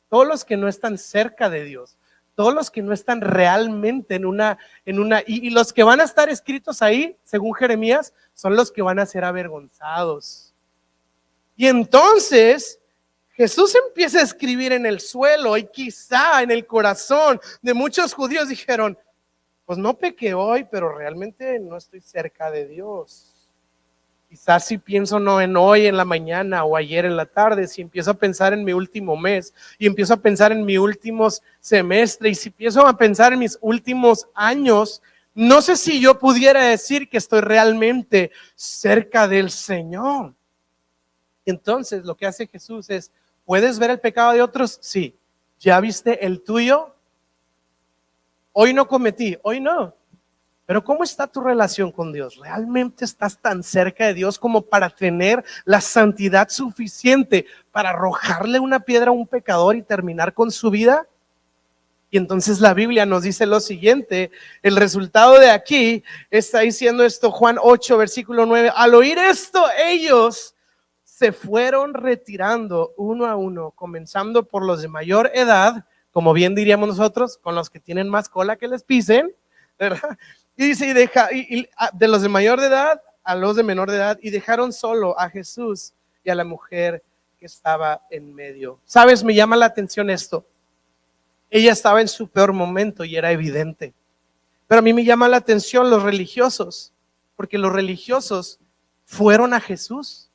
Todos 0.09 0.27
los 0.27 0.43
que 0.43 0.57
no 0.57 0.67
están 0.67 0.97
cerca 0.97 1.51
de 1.51 1.65
Dios 1.65 1.99
todos 2.33 2.51
los 2.55 2.71
que 2.71 2.81
no 2.81 2.93
están 2.93 3.21
realmente 3.21 4.15
en 4.15 4.25
una, 4.25 4.57
en 4.83 4.99
una, 4.99 5.21
y, 5.25 5.51
los 5.51 5.73
que 5.73 5.83
van 5.83 6.01
a 6.01 6.03
estar 6.03 6.29
escritos 6.29 6.81
ahí, 6.81 7.15
según 7.23 7.53
Jeremías, 7.53 8.11
son 8.33 8.55
los 8.55 8.71
que 8.71 8.81
van 8.81 8.97
a 8.97 9.05
ser 9.05 9.23
avergonzados. 9.23 10.53
Y 11.55 11.67
entonces 11.67 12.79
Jesús 13.37 13.75
empieza 13.75 14.17
a 14.17 14.23
escribir 14.23 14.71
en 14.71 14.87
el 14.87 14.99
suelo 14.99 15.55
y 15.57 15.67
quizá 15.67 16.41
en 16.41 16.49
el 16.49 16.65
corazón 16.65 17.39
de 17.61 17.75
muchos 17.75 18.15
judíos 18.15 18.49
dijeron, 18.49 18.97
pues 19.63 19.77
no 19.77 19.95
pequé 19.95 20.33
hoy, 20.33 20.65
pero 20.71 20.97
realmente 20.97 21.59
no 21.59 21.77
estoy 21.77 22.01
cerca 22.01 22.49
de 22.49 22.65
Dios. 22.65 23.47
Quizás 24.27 24.65
si 24.65 24.79
pienso 24.79 25.19
no 25.19 25.39
en 25.39 25.55
hoy 25.55 25.85
en 25.85 25.95
la 25.95 26.03
mañana 26.03 26.63
o 26.63 26.75
ayer 26.75 27.05
en 27.05 27.15
la 27.15 27.27
tarde, 27.27 27.67
si 27.67 27.83
empiezo 27.83 28.09
a 28.09 28.15
pensar 28.15 28.53
en 28.53 28.63
mi 28.63 28.73
último 28.73 29.15
mes 29.15 29.53
y 29.77 29.85
empiezo 29.85 30.15
a 30.15 30.17
pensar 30.17 30.51
en 30.51 30.65
mi 30.65 30.79
último 30.79 31.27
semestre 31.59 32.29
y 32.29 32.35
si 32.35 32.49
empiezo 32.49 32.87
a 32.87 32.97
pensar 32.97 33.33
en 33.33 33.39
mis 33.39 33.59
últimos 33.61 34.27
años, 34.33 35.03
no 35.35 35.61
sé 35.61 35.77
si 35.77 36.01
yo 36.01 36.17
pudiera 36.17 36.63
decir 36.63 37.07
que 37.07 37.17
estoy 37.17 37.41
realmente 37.41 38.31
cerca 38.55 39.27
del 39.27 39.51
Señor. 39.51 40.33
Entonces 41.45 42.03
lo 42.03 42.17
que 42.17 42.25
hace 42.25 42.47
Jesús 42.47 42.89
es, 42.89 43.11
¿puedes 43.47 43.79
ver 43.79 43.91
el 43.91 43.99
pecado 43.99 44.33
de 44.33 44.41
otros? 44.41 44.77
Sí. 44.81 45.17
¿Ya 45.57 45.79
viste 45.79 46.23
el 46.23 46.43
tuyo? 46.43 46.93
Hoy 48.51 48.73
no 48.73 48.87
cometí, 48.87 49.37
hoy 49.41 49.61
no. 49.61 49.95
Pero 50.65 50.83
¿cómo 50.83 51.05
está 51.05 51.27
tu 51.27 51.39
relación 51.39 51.93
con 51.93 52.11
Dios? 52.11 52.35
¿Realmente 52.35 53.05
estás 53.05 53.39
tan 53.39 53.63
cerca 53.63 54.05
de 54.05 54.13
Dios 54.13 54.37
como 54.37 54.63
para 54.63 54.89
tener 54.89 55.45
la 55.63 55.79
santidad 55.79 56.49
suficiente 56.49 57.45
para 57.71 57.91
arrojarle 57.91 58.59
una 58.59 58.81
piedra 58.81 59.09
a 59.09 59.13
un 59.13 59.25
pecador 59.25 59.77
y 59.77 59.81
terminar 59.81 60.33
con 60.33 60.51
su 60.51 60.69
vida? 60.69 61.07
Y 62.11 62.17
entonces 62.17 62.59
la 62.59 62.73
Biblia 62.73 63.05
nos 63.05 63.23
dice 63.23 63.45
lo 63.45 63.61
siguiente, 63.61 64.29
el 64.61 64.75
resultado 64.75 65.39
de 65.39 65.51
aquí 65.51 66.03
está 66.29 66.59
diciendo 66.59 67.05
esto 67.05 67.31
Juan 67.31 67.57
8, 67.61 67.97
versículo 67.97 68.45
9, 68.45 68.73
al 68.75 68.93
oír 68.93 69.17
esto 69.17 69.63
ellos 69.85 70.53
se 71.17 71.31
fueron 71.31 71.95
retirando 71.95 72.93
uno 72.95 73.25
a 73.25 73.35
uno, 73.35 73.71
comenzando 73.71 74.43
por 74.43 74.63
los 74.63 74.83
de 74.83 74.87
mayor 74.87 75.31
edad, 75.33 75.83
como 76.11 76.31
bien 76.31 76.53
diríamos 76.53 76.89
nosotros, 76.89 77.39
con 77.39 77.55
los 77.55 77.71
que 77.71 77.79
tienen 77.79 78.07
más 78.07 78.29
cola 78.29 78.55
que 78.55 78.67
les 78.67 78.83
pisen. 78.83 79.33
Y 80.55 80.67
dice, 80.67 80.87
y 80.87 80.93
deja, 80.93 81.33
y, 81.33 81.67
de 81.93 82.07
los 82.07 82.21
de 82.21 82.29
mayor 82.29 82.59
edad 82.59 83.01
a 83.23 83.33
los 83.33 83.55
de 83.55 83.63
menor 83.63 83.89
edad, 83.89 84.19
y 84.21 84.29
dejaron 84.29 84.71
solo 84.71 85.19
a 85.19 85.27
Jesús 85.31 85.91
y 86.23 86.29
a 86.29 86.35
la 86.35 86.43
mujer 86.43 87.03
que 87.39 87.47
estaba 87.47 88.03
en 88.11 88.35
medio. 88.35 88.79
¿Sabes? 88.85 89.23
Me 89.23 89.33
llama 89.33 89.55
la 89.55 89.65
atención 89.65 90.11
esto. 90.11 90.45
Ella 91.49 91.71
estaba 91.71 91.99
en 91.99 92.09
su 92.09 92.27
peor 92.27 92.53
momento 92.53 93.03
y 93.03 93.15
era 93.15 93.31
evidente. 93.31 93.91
Pero 94.67 94.79
a 94.79 94.81
mí 94.83 94.93
me 94.93 95.03
llama 95.03 95.27
la 95.27 95.37
atención 95.37 95.89
los 95.89 96.03
religiosos, 96.03 96.93
porque 97.35 97.57
los 97.57 97.73
religiosos 97.73 98.59
fueron 99.03 99.55
a 99.55 99.59
Jesús. 99.59 100.26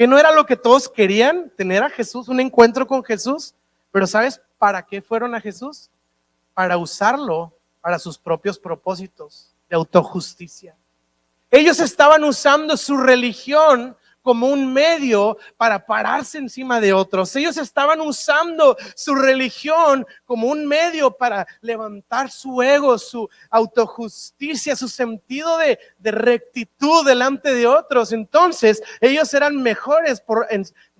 Que 0.00 0.06
no 0.06 0.18
era 0.18 0.32
lo 0.32 0.46
que 0.46 0.56
todos 0.56 0.88
querían, 0.88 1.52
tener 1.58 1.82
a 1.82 1.90
Jesús, 1.90 2.28
un 2.28 2.40
encuentro 2.40 2.86
con 2.86 3.04
Jesús. 3.04 3.52
Pero 3.92 4.06
¿sabes 4.06 4.40
para 4.56 4.80
qué 4.80 5.02
fueron 5.02 5.34
a 5.34 5.42
Jesús? 5.42 5.90
Para 6.54 6.78
usarlo 6.78 7.52
para 7.82 7.98
sus 7.98 8.16
propios 8.16 8.58
propósitos 8.58 9.54
de 9.68 9.76
autojusticia. 9.76 10.74
Ellos 11.50 11.80
estaban 11.80 12.24
usando 12.24 12.78
su 12.78 12.96
religión 12.96 13.94
como 14.22 14.48
un 14.48 14.72
medio 14.72 15.38
para 15.56 15.84
pararse 15.84 16.38
encima 16.38 16.80
de 16.80 16.92
otros. 16.92 17.34
Ellos 17.36 17.56
estaban 17.56 18.00
usando 18.00 18.76
su 18.94 19.14
religión 19.14 20.06
como 20.24 20.48
un 20.48 20.66
medio 20.66 21.10
para 21.10 21.46
levantar 21.60 22.30
su 22.30 22.62
ego, 22.62 22.98
su 22.98 23.28
autojusticia, 23.50 24.76
su 24.76 24.88
sentido 24.88 25.58
de, 25.58 25.78
rectitud 26.02 27.06
delante 27.06 27.54
de 27.54 27.66
otros. 27.66 28.12
Entonces, 28.12 28.82
ellos 29.00 29.32
eran 29.34 29.56
mejores 29.62 30.20
por, 30.20 30.46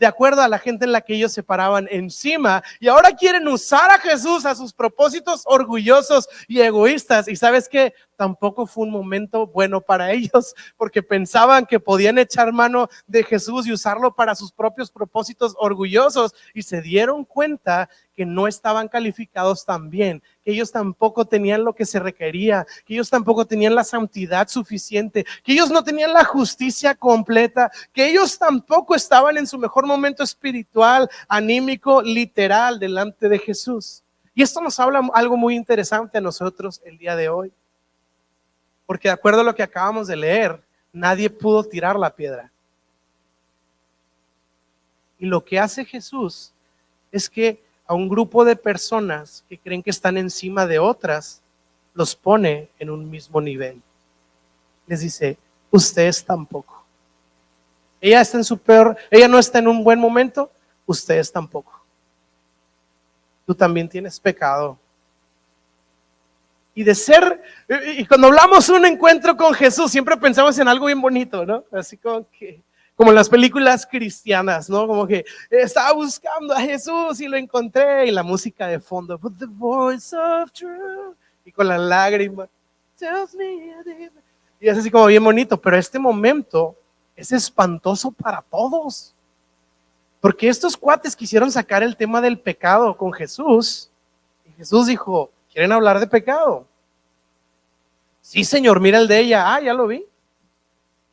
de 0.01 0.07
acuerdo 0.07 0.41
a 0.41 0.49
la 0.49 0.59
gente 0.59 0.87
en 0.87 0.93
la 0.93 1.03
que 1.03 1.15
ellos 1.15 1.31
se 1.31 1.43
paraban 1.43 1.87
encima. 1.91 2.63
Y 2.81 2.89
ahora 2.89 3.13
quieren 3.13 3.47
usar 3.47 3.91
a 3.91 3.99
Jesús 3.99 4.47
a 4.47 4.55
sus 4.55 4.73
propósitos 4.73 5.43
orgullosos 5.45 6.27
y 6.49 6.63
egoístas. 6.63 7.29
Y 7.29 7.37
sabes 7.37 7.69
que 7.69 7.93
tampoco 8.17 8.67
fue 8.67 8.85
un 8.85 8.93
momento 8.93 9.47
bueno 9.47 9.83
para 9.83 10.11
ellos, 10.13 10.55
porque 10.79 11.03
pensaban 11.03 11.67
que 11.67 11.79
podían 11.79 12.17
echar 12.17 12.51
mano 12.51 12.89
de 13.07 13.23
Jesús 13.23 13.67
y 13.67 13.73
usarlo 13.73 14.15
para 14.15 14.35
sus 14.35 14.51
propios 14.51 14.91
propósitos 14.91 15.55
orgullosos. 15.59 16.35
Y 16.55 16.63
se 16.63 16.81
dieron 16.81 17.27
cuenta 17.27 17.91
que 18.17 18.27
no 18.27 18.47
estaban 18.47 18.89
calificados 18.89 19.65
tan 19.65 19.91
bien, 19.91 20.23
que 20.45 20.53
ellos 20.53 20.71
tampoco 20.73 21.25
tenían 21.25 21.65
lo 21.65 21.75
que 21.75 21.87
se 21.87 21.99
requería, 21.99 22.67
que 22.85 22.95
ellos 22.95 23.09
tampoco 23.09 23.47
tenían 23.47 23.75
la 23.75 23.85
santidad 23.85 24.49
suficiente, 24.49 25.25
que 25.43 25.53
ellos 25.53 25.71
no 25.71 25.83
tenían 25.83 26.13
la 26.13 26.25
justicia 26.25 26.95
completa, 26.95 27.71
que 27.93 28.09
ellos 28.09 28.39
tampoco 28.39 28.95
estaban 28.95 29.39
en 29.39 29.47
su 29.47 29.59
mejor 29.59 29.87
momento 29.87 30.23
espiritual, 30.23 31.09
anímico, 31.29 32.03
literal 32.03 32.79
delante 32.79 33.29
de 33.29 33.39
Jesús. 33.39 34.03
Y 34.35 34.43
esto 34.43 34.61
nos 34.61 34.79
habla 34.81 35.01
algo 35.15 35.37
muy 35.37 35.55
interesante 35.55 36.19
a 36.19 36.21
nosotros 36.21 36.81
el 36.85 36.99
día 36.99 37.17
de 37.17 37.29
hoy. 37.29 37.53
Porque 38.87 39.09
de 39.09 39.15
acuerdo 39.15 39.41
a 39.41 39.45
lo 39.45 39.55
que 39.55 39.63
acabamos 39.63 40.09
de 40.09 40.17
leer, 40.17 40.61
nadie 40.93 41.31
pudo 41.31 41.65
tirar 41.65 41.97
la 41.97 42.15
piedra. 42.15 42.51
Y 45.19 45.27
lo 45.27 45.45
que 45.45 45.59
hace 45.59 45.85
Jesús 45.85 46.53
es 47.13 47.29
que 47.29 47.63
a 47.91 47.95
un 47.95 48.09
grupo 48.09 48.45
de 48.45 48.55
personas 48.55 49.43
que 49.49 49.59
creen 49.59 49.83
que 49.83 49.91
están 49.91 50.17
encima 50.17 50.65
de 50.65 50.79
otras, 50.79 51.41
los 51.93 52.15
pone 52.15 52.69
en 52.79 52.89
un 52.89 53.11
mismo 53.11 53.41
nivel. 53.41 53.83
Les 54.87 55.01
dice, 55.01 55.37
ustedes 55.73 56.25
tampoco. 56.25 56.85
Ella 58.01 58.21
está 58.21 58.39
en 58.39 58.45
su 58.45 58.57
peor, 58.59 58.97
ella 59.11 59.27
no 59.27 59.41
está 59.41 59.59
en 59.59 59.67
un 59.67 59.83
buen 59.83 59.99
momento, 59.99 60.53
ustedes 60.87 61.33
tampoco. 61.33 61.83
Tú 63.45 63.57
también 63.57 63.89
tienes 63.89 64.21
pecado. 64.21 64.79
Y 66.77 66.85
de 66.85 66.95
ser, 66.95 67.43
y 67.97 68.07
cuando 68.07 68.29
hablamos 68.29 68.69
un 68.69 68.87
encuentro 68.87 69.37
con 69.37 69.53
Jesús, 69.53 69.91
siempre 69.91 70.17
pensamos 70.17 70.57
en 70.61 70.69
algo 70.69 70.87
bien 70.87 71.01
bonito, 71.01 71.45
¿no? 71.45 71.65
Así 71.73 71.97
como 71.97 72.25
que, 72.39 72.61
como 73.01 73.13
en 73.13 73.17
las 73.17 73.31
películas 73.31 73.87
cristianas, 73.87 74.69
¿no? 74.69 74.87
Como 74.87 75.07
que 75.07 75.25
estaba 75.49 75.91
buscando 75.95 76.53
a 76.53 76.61
Jesús 76.61 77.19
y 77.23 77.29
lo 77.29 77.39
encontré, 77.39 78.07
y 78.07 78.11
la 78.11 78.23
música 78.23 78.67
de 78.67 78.79
fondo, 78.79 79.19
y 81.43 81.51
con 81.51 81.67
la 81.67 81.79
lágrima, 81.79 82.47
y 84.61 84.69
es 84.69 84.77
así 84.77 84.91
como 84.91 85.07
bien 85.07 85.25
bonito, 85.25 85.59
pero 85.59 85.79
este 85.79 85.99
momento 85.99 86.77
es 87.17 87.33
espantoso 87.33 88.11
para 88.11 88.43
todos. 88.43 89.15
Porque 90.21 90.51
estos 90.51 90.77
cuates 90.77 91.17
quisieron 91.17 91.51
sacar 91.51 91.83
el 91.83 91.97
tema 91.97 92.21
del 92.21 92.39
pecado 92.39 92.95
con 92.99 93.15
Jesús. 93.15 93.91
Y 94.45 94.53
Jesús 94.59 94.89
dijo, 94.89 95.31
¿quieren 95.51 95.73
hablar 95.73 96.01
de 96.01 96.07
pecado? 96.07 96.67
Sí, 98.21 98.45
Señor, 98.45 98.79
mira 98.79 98.99
el 98.99 99.09
de 99.09 99.21
ella. 99.21 99.55
Ah, 99.55 99.61
ya 99.63 99.73
lo 99.73 99.87
vi. 99.87 100.05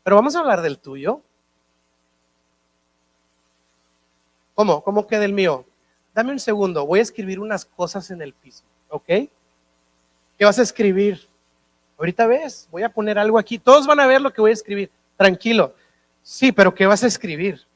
Pero 0.03 0.17
vamos 0.17 0.35
a 0.35 0.39
hablar 0.39 0.61
del 0.61 0.79
tuyo. 0.79 1.21
¿Cómo? 4.57 4.83
¿Cómo 4.83 5.05
que 5.05 5.19
del 5.19 5.33
mío? 5.33 5.65
Dame 6.15 6.31
un 6.31 6.39
segundo, 6.39 6.83
voy 6.83 6.97
a 6.97 7.03
escribir 7.03 7.39
unas 7.39 7.63
cosas 7.63 8.09
en 8.09 8.23
el 8.23 8.33
piso, 8.33 8.63
¿ok? 8.89 9.05
¿Qué 9.05 10.45
vas 10.45 10.57
a 10.57 10.63
escribir? 10.63 11.27
Ahorita 11.95 12.25
ves, 12.25 12.67
voy 12.71 12.81
a 12.81 12.89
poner 12.89 13.19
algo 13.19 13.37
aquí. 13.37 13.59
Todos 13.59 13.85
van 13.85 13.99
a 13.99 14.07
ver 14.07 14.19
lo 14.19 14.33
que 14.33 14.41
voy 14.41 14.49
a 14.49 14.55
escribir. 14.55 14.89
Tranquilo. 15.15 15.75
Sí, 16.23 16.51
pero 16.51 16.73
¿qué 16.73 16.87
vas 16.87 17.03
a 17.03 17.07
escribir? 17.07 17.67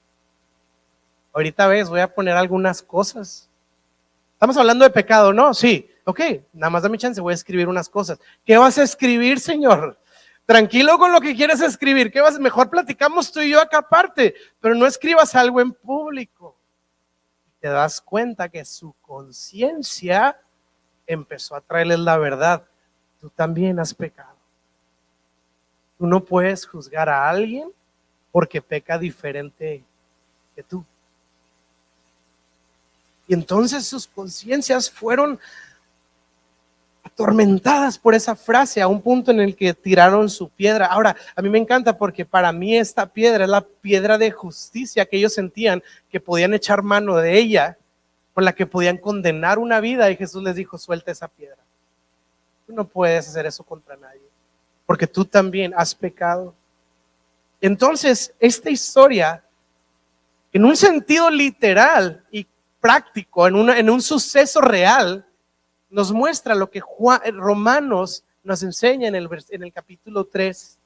Ahorita 1.33 1.67
ves, 1.67 1.87
voy 1.87 1.99
a 1.99 2.11
poner 2.11 2.35
algunas 2.35 2.81
cosas. 2.81 3.47
Estamos 4.33 4.57
hablando 4.57 4.83
de 4.83 4.89
pecado, 4.89 5.33
¿no? 5.33 5.53
Sí. 5.53 5.87
Ok, 6.05 6.19
nada 6.51 6.71
más 6.71 6.81
dame 6.81 6.97
chance, 6.97 7.21
voy 7.21 7.33
a 7.33 7.35
escribir 7.35 7.67
unas 7.67 7.89
cosas. 7.89 8.19
¿Qué 8.43 8.57
vas 8.57 8.79
a 8.79 8.83
escribir, 8.83 9.39
Señor? 9.39 9.99
Tranquilo 10.47 10.97
con 10.97 11.11
lo 11.11 11.21
que 11.21 11.35
quieres 11.35 11.61
escribir. 11.61 12.11
¿Qué 12.11 12.21
vas? 12.21 12.39
Mejor 12.39 12.71
platicamos 12.71 13.31
tú 13.31 13.39
y 13.39 13.51
yo 13.51 13.61
acá 13.61 13.77
aparte, 13.77 14.33
pero 14.59 14.73
no 14.73 14.87
escribas 14.87 15.35
algo 15.35 15.61
en 15.61 15.73
público. 15.73 16.57
Te 17.61 17.69
das 17.69 18.01
cuenta 18.01 18.49
que 18.49 18.65
su 18.65 18.93
conciencia 19.01 20.37
empezó 21.07 21.55
a 21.55 21.61
traerles 21.61 21.99
la 21.99 22.17
verdad 22.17 22.63
tú 23.21 23.29
también 23.29 23.79
has 23.79 23.93
pecado. 23.93 24.35
Tú 25.97 26.07
no 26.07 26.23
puedes 26.23 26.65
juzgar 26.65 27.07
a 27.07 27.29
alguien 27.29 27.71
porque 28.31 28.61
peca 28.61 28.97
diferente 28.97 29.83
que 30.55 30.63
tú. 30.63 30.83
Y 33.27 33.35
entonces 33.35 33.85
sus 33.85 34.07
conciencias 34.07 34.89
fueron 34.89 35.39
atormentadas 37.13 37.97
por 37.97 38.15
esa 38.15 38.35
frase 38.35 38.81
a 38.81 38.87
un 38.87 39.01
punto 39.01 39.31
en 39.31 39.39
el 39.39 39.55
que 39.55 39.73
tiraron 39.73 40.29
su 40.29 40.49
piedra. 40.49 40.87
Ahora, 40.87 41.15
a 41.35 41.41
mí 41.41 41.49
me 41.49 41.57
encanta 41.57 41.97
porque 41.97 42.25
para 42.25 42.51
mí 42.51 42.77
esta 42.77 43.05
piedra 43.05 43.43
es 43.43 43.49
la 43.49 43.61
piedra 43.61 44.17
de 44.17 44.31
justicia 44.31 45.05
que 45.05 45.17
ellos 45.17 45.33
sentían 45.33 45.83
que 46.09 46.19
podían 46.19 46.53
echar 46.53 46.83
mano 46.83 47.17
de 47.17 47.37
ella, 47.37 47.77
con 48.33 48.45
la 48.45 48.53
que 48.53 48.65
podían 48.65 48.97
condenar 48.97 49.59
una 49.59 49.79
vida 49.79 50.09
y 50.09 50.15
Jesús 50.15 50.41
les 50.43 50.55
dijo, 50.55 50.77
suelta 50.77 51.11
esa 51.11 51.27
piedra 51.27 51.61
no 52.71 52.85
puedes 52.85 53.27
hacer 53.27 53.45
eso 53.45 53.63
contra 53.63 53.95
nadie, 53.95 54.21
porque 54.85 55.07
tú 55.07 55.25
también 55.25 55.73
has 55.75 55.93
pecado. 55.93 56.53
Entonces, 57.59 58.33
esta 58.39 58.69
historia, 58.69 59.43
en 60.51 60.65
un 60.65 60.75
sentido 60.75 61.29
literal 61.29 62.23
y 62.31 62.47
práctico, 62.79 63.47
en, 63.47 63.69
en 63.69 63.89
un 63.89 64.01
suceso 64.01 64.61
real, 64.61 65.25
nos 65.91 66.11
muestra 66.11 66.55
lo 66.55 66.71
que 66.71 66.81
Romanos 67.33 68.23
nos 68.43 68.63
enseña 68.63 69.09
en 69.09 69.15
el, 69.15 69.29
en 69.49 69.63
el 69.63 69.73
capítulo 69.73 70.25
3. 70.25 70.79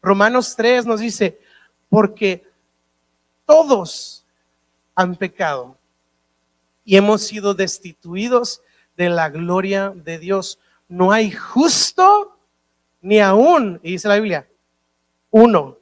Romanos 0.00 0.54
3 0.56 0.86
nos 0.86 1.00
dice, 1.00 1.38
porque 1.88 2.46
todos 3.44 4.24
han 4.94 5.16
pecado 5.16 5.76
y 6.84 6.96
hemos 6.96 7.22
sido 7.22 7.52
destituidos 7.52 8.62
de 8.96 9.10
la 9.10 9.28
gloria 9.28 9.92
de 9.94 10.18
Dios. 10.18 10.60
No 10.88 11.10
hay 11.10 11.32
justo 11.32 12.38
ni 13.02 13.20
aún, 13.20 13.80
y 13.82 13.92
dice 13.92 14.08
la 14.08 14.16
Biblia, 14.16 14.48
uno. 15.30 15.78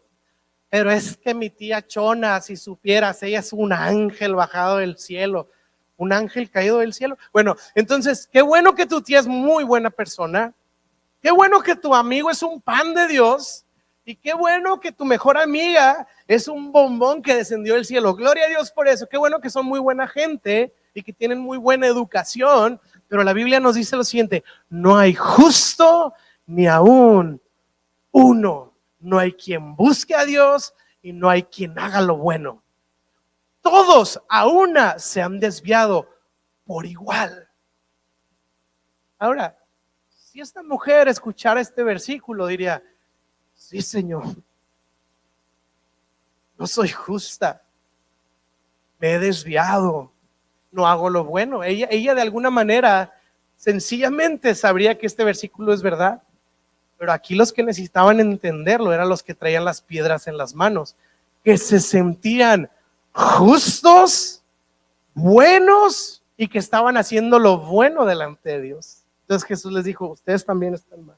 Pero 0.70 0.90
es 0.90 1.16
que 1.16 1.34
mi 1.34 1.50
tía 1.50 1.86
Chona, 1.86 2.40
si 2.40 2.56
supieras, 2.56 3.22
ella 3.22 3.40
es 3.40 3.52
un 3.52 3.72
ángel 3.72 4.34
bajado 4.34 4.78
del 4.78 4.98
cielo, 4.98 5.48
un 5.96 6.12
ángel 6.12 6.50
caído 6.50 6.78
del 6.78 6.92
cielo. 6.92 7.16
Bueno, 7.32 7.56
entonces, 7.74 8.28
qué 8.32 8.42
bueno 8.42 8.74
que 8.74 8.86
tu 8.86 9.02
tía 9.02 9.20
es 9.20 9.26
muy 9.26 9.64
buena 9.64 9.90
persona. 9.90 10.54
Qué 11.22 11.30
bueno 11.30 11.62
que 11.62 11.76
tu 11.76 11.94
amigo 11.94 12.30
es 12.30 12.42
un 12.42 12.60
pan 12.60 12.94
de 12.94 13.06
Dios. 13.06 13.64
Y 14.04 14.16
qué 14.16 14.34
bueno 14.34 14.80
que 14.80 14.92
tu 14.92 15.06
mejor 15.06 15.38
amiga 15.38 16.06
es 16.28 16.46
un 16.46 16.72
bombón 16.72 17.22
que 17.22 17.34
descendió 17.34 17.74
del 17.74 17.86
cielo. 17.86 18.14
Gloria 18.14 18.44
a 18.44 18.48
Dios 18.48 18.70
por 18.70 18.86
eso. 18.86 19.08
Qué 19.08 19.16
bueno 19.16 19.40
que 19.40 19.48
son 19.48 19.64
muy 19.64 19.80
buena 19.80 20.06
gente 20.06 20.74
y 20.92 21.02
que 21.02 21.12
tienen 21.12 21.38
muy 21.38 21.56
buena 21.56 21.86
educación. 21.86 22.80
Pero 23.08 23.24
la 23.24 23.32
Biblia 23.32 23.60
nos 23.60 23.76
dice 23.76 23.96
lo 23.96 24.04
siguiente, 24.04 24.44
no 24.68 24.98
hay 24.98 25.14
justo 25.14 26.12
ni 26.46 26.66
aún 26.66 27.40
uno. 28.10 28.74
No 29.00 29.18
hay 29.18 29.32
quien 29.32 29.76
busque 29.76 30.14
a 30.14 30.24
Dios 30.24 30.74
y 31.02 31.12
no 31.12 31.28
hay 31.30 31.44
quien 31.44 31.78
haga 31.78 32.00
lo 32.00 32.16
bueno. 32.16 32.63
Todos 33.64 34.20
a 34.28 34.46
una 34.46 34.98
se 34.98 35.22
han 35.22 35.40
desviado 35.40 36.06
por 36.66 36.84
igual. 36.84 37.48
Ahora, 39.18 39.58
si 40.06 40.38
esta 40.38 40.62
mujer 40.62 41.08
escuchara 41.08 41.62
este 41.62 41.82
versículo, 41.82 42.46
diría, 42.46 42.82
sí 43.54 43.80
Señor, 43.80 44.24
no 46.58 46.66
soy 46.66 46.90
justa, 46.90 47.62
me 48.98 49.14
he 49.14 49.18
desviado, 49.18 50.12
no 50.70 50.86
hago 50.86 51.08
lo 51.08 51.24
bueno. 51.24 51.64
Ella, 51.64 51.88
ella 51.90 52.14
de 52.14 52.20
alguna 52.20 52.50
manera 52.50 53.18
sencillamente 53.56 54.54
sabría 54.54 54.98
que 54.98 55.06
este 55.06 55.24
versículo 55.24 55.72
es 55.72 55.80
verdad. 55.80 56.22
Pero 56.98 57.12
aquí 57.12 57.34
los 57.34 57.50
que 57.50 57.62
necesitaban 57.62 58.20
entenderlo 58.20 58.92
eran 58.92 59.08
los 59.08 59.22
que 59.22 59.34
traían 59.34 59.64
las 59.64 59.80
piedras 59.80 60.26
en 60.26 60.36
las 60.36 60.54
manos, 60.54 60.96
que 61.42 61.56
se 61.56 61.80
sentían 61.80 62.70
justos, 63.14 64.42
buenos 65.14 66.22
y 66.36 66.48
que 66.48 66.58
estaban 66.58 66.96
haciendo 66.96 67.38
lo 67.38 67.58
bueno 67.58 68.04
delante 68.04 68.50
de 68.50 68.60
Dios. 68.60 69.04
Entonces 69.22 69.46
Jesús 69.46 69.72
les 69.72 69.84
dijo, 69.84 70.08
ustedes 70.08 70.44
también 70.44 70.74
están 70.74 71.06
mal. 71.06 71.16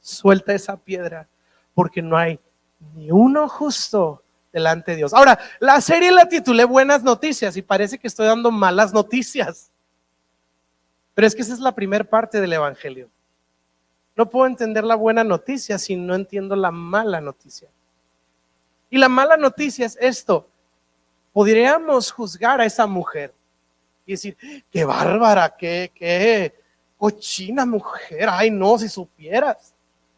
Suelta 0.00 0.54
esa 0.54 0.76
piedra 0.76 1.28
porque 1.74 2.02
no 2.02 2.16
hay 2.16 2.40
ni 2.94 3.10
uno 3.10 3.48
justo 3.48 4.22
delante 4.52 4.92
de 4.92 4.96
Dios. 4.96 5.12
Ahora, 5.14 5.38
la 5.60 5.80
serie 5.80 6.10
la 6.10 6.28
titulé 6.28 6.64
Buenas 6.64 7.02
Noticias 7.02 7.56
y 7.56 7.62
parece 7.62 7.98
que 7.98 8.08
estoy 8.08 8.26
dando 8.26 8.50
malas 8.50 8.92
noticias. 8.92 9.70
Pero 11.14 11.26
es 11.26 11.34
que 11.34 11.42
esa 11.42 11.52
es 11.52 11.60
la 11.60 11.74
primera 11.74 12.04
parte 12.04 12.40
del 12.40 12.54
Evangelio. 12.54 13.10
No 14.16 14.28
puedo 14.28 14.46
entender 14.46 14.84
la 14.84 14.96
buena 14.96 15.22
noticia 15.22 15.78
si 15.78 15.94
no 15.94 16.14
entiendo 16.14 16.56
la 16.56 16.70
mala 16.70 17.20
noticia. 17.20 17.68
Y 18.88 18.98
la 18.98 19.08
mala 19.08 19.36
noticia 19.36 19.86
es 19.86 19.96
esto. 20.00 20.48
Podríamos 21.32 22.10
juzgar 22.10 22.60
a 22.60 22.64
esa 22.64 22.86
mujer 22.86 23.32
y 24.04 24.12
decir, 24.12 24.36
qué 24.70 24.84
bárbara, 24.84 25.54
qué, 25.56 25.92
qué 25.94 26.54
cochina 26.96 27.64
mujer, 27.64 28.28
ay 28.30 28.50
no, 28.50 28.78
si 28.78 28.88
supieras. 28.88 29.74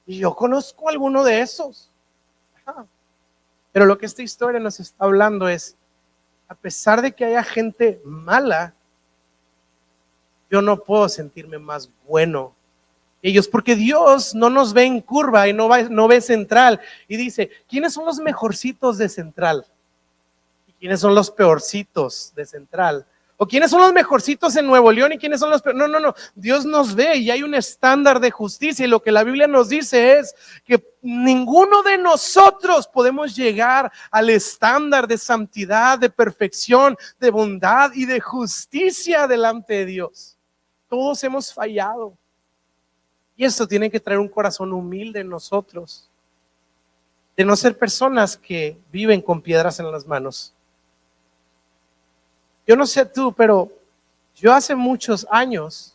Y 0.06 0.18
yo 0.18 0.34
conozco 0.34 0.88
alguno 0.88 1.22
de 1.22 1.40
esos. 1.40 1.90
Pero 3.72 3.86
lo 3.86 3.96
que 3.96 4.06
esta 4.06 4.22
historia 4.22 4.60
nos 4.60 4.80
está 4.80 5.04
hablando 5.04 5.48
es, 5.48 5.76
a 6.48 6.54
pesar 6.54 7.00
de 7.00 7.12
que 7.12 7.24
haya 7.24 7.42
gente 7.42 8.00
mala, 8.04 8.74
yo 10.50 10.60
no 10.60 10.76
puedo 10.76 11.08
sentirme 11.08 11.58
más 11.58 11.88
bueno. 12.06 12.54
Ellos, 13.22 13.48
porque 13.48 13.76
Dios 13.76 14.34
no 14.34 14.50
nos 14.50 14.72
ve 14.74 14.84
en 14.84 15.00
curva 15.00 15.48
y 15.48 15.52
no, 15.52 15.68
no 15.88 16.08
ve 16.08 16.20
central. 16.20 16.80
Y 17.08 17.16
dice, 17.16 17.50
¿quiénes 17.68 17.94
son 17.94 18.04
los 18.04 18.18
mejorcitos 18.18 18.98
de 18.98 19.08
central? 19.08 19.64
¿Y 20.82 20.86
quiénes 20.86 20.98
son 20.98 21.14
los 21.14 21.30
peorcitos 21.30 22.32
de 22.34 22.44
central? 22.44 23.06
O 23.36 23.46
quiénes 23.46 23.70
son 23.70 23.82
los 23.82 23.92
mejorcitos 23.92 24.56
en 24.56 24.66
Nuevo 24.66 24.90
León 24.90 25.12
y 25.12 25.18
quiénes 25.18 25.38
son 25.38 25.50
los... 25.50 25.64
No, 25.64 25.86
no, 25.86 26.00
no. 26.00 26.12
Dios 26.34 26.64
nos 26.64 26.96
ve 26.96 27.18
y 27.18 27.30
hay 27.30 27.44
un 27.44 27.54
estándar 27.54 28.18
de 28.18 28.32
justicia 28.32 28.84
y 28.84 28.88
lo 28.88 29.00
que 29.00 29.12
la 29.12 29.22
Biblia 29.22 29.46
nos 29.46 29.68
dice 29.68 30.18
es 30.18 30.34
que 30.64 30.84
ninguno 31.00 31.84
de 31.84 31.98
nosotros 31.98 32.88
podemos 32.88 33.36
llegar 33.36 33.92
al 34.10 34.28
estándar 34.28 35.06
de 35.06 35.18
santidad, 35.18 36.00
de 36.00 36.10
perfección, 36.10 36.96
de 37.20 37.30
bondad 37.30 37.92
y 37.94 38.04
de 38.04 38.18
justicia 38.18 39.28
delante 39.28 39.74
de 39.74 39.86
Dios. 39.86 40.36
Todos 40.88 41.22
hemos 41.22 41.54
fallado. 41.54 42.18
Y 43.36 43.44
esto 43.44 43.68
tiene 43.68 43.88
que 43.88 44.00
traer 44.00 44.18
un 44.18 44.28
corazón 44.28 44.72
humilde 44.72 45.20
en 45.20 45.28
nosotros. 45.28 46.10
De 47.36 47.44
no 47.44 47.54
ser 47.54 47.78
personas 47.78 48.36
que 48.36 48.76
viven 48.90 49.22
con 49.22 49.40
piedras 49.40 49.78
en 49.78 49.88
las 49.88 50.08
manos 50.08 50.51
yo 52.66 52.76
no 52.76 52.86
sé 52.86 53.06
tú, 53.06 53.32
pero 53.32 53.70
yo 54.36 54.52
hace 54.52 54.74
muchos 54.74 55.26
años, 55.30 55.94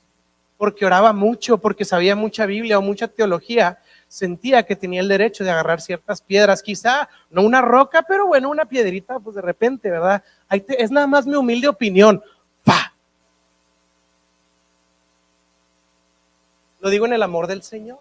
porque 0.57 0.85
oraba 0.85 1.13
mucho, 1.13 1.57
porque 1.57 1.85
sabía 1.85 2.15
mucha 2.15 2.45
Biblia 2.45 2.79
o 2.79 2.81
mucha 2.81 3.07
teología, 3.07 3.79
sentía 4.07 4.63
que 4.63 4.75
tenía 4.75 5.01
el 5.01 5.07
derecho 5.07 5.43
de 5.43 5.51
agarrar 5.51 5.81
ciertas 5.81 6.21
piedras, 6.21 6.63
quizá 6.63 7.09
no 7.29 7.41
una 7.41 7.61
roca, 7.61 8.03
pero 8.03 8.27
bueno, 8.27 8.49
una 8.49 8.65
piedrita, 8.65 9.19
pues 9.19 9.35
de 9.35 9.41
repente, 9.41 9.89
¿verdad? 9.89 10.23
es 10.49 10.91
nada 10.91 11.07
más 11.07 11.25
mi 11.25 11.35
humilde 11.35 11.67
opinión. 11.67 12.23
¡Pa! 12.63 12.93
Lo 16.79 16.89
digo 16.89 17.05
en 17.05 17.13
el 17.13 17.23
amor 17.23 17.47
del 17.47 17.63
Señor. 17.63 17.99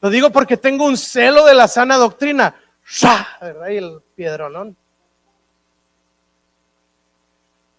Lo 0.00 0.10
digo 0.10 0.30
porque 0.30 0.56
tengo 0.56 0.84
un 0.84 0.96
celo 0.96 1.44
de 1.46 1.54
la 1.54 1.68
sana 1.68 1.96
doctrina. 1.96 2.54
¡Sha! 2.84 3.26
¿Verdad? 3.40 3.68
Y 3.68 3.76
el 3.76 4.00
piedronón. 4.14 4.76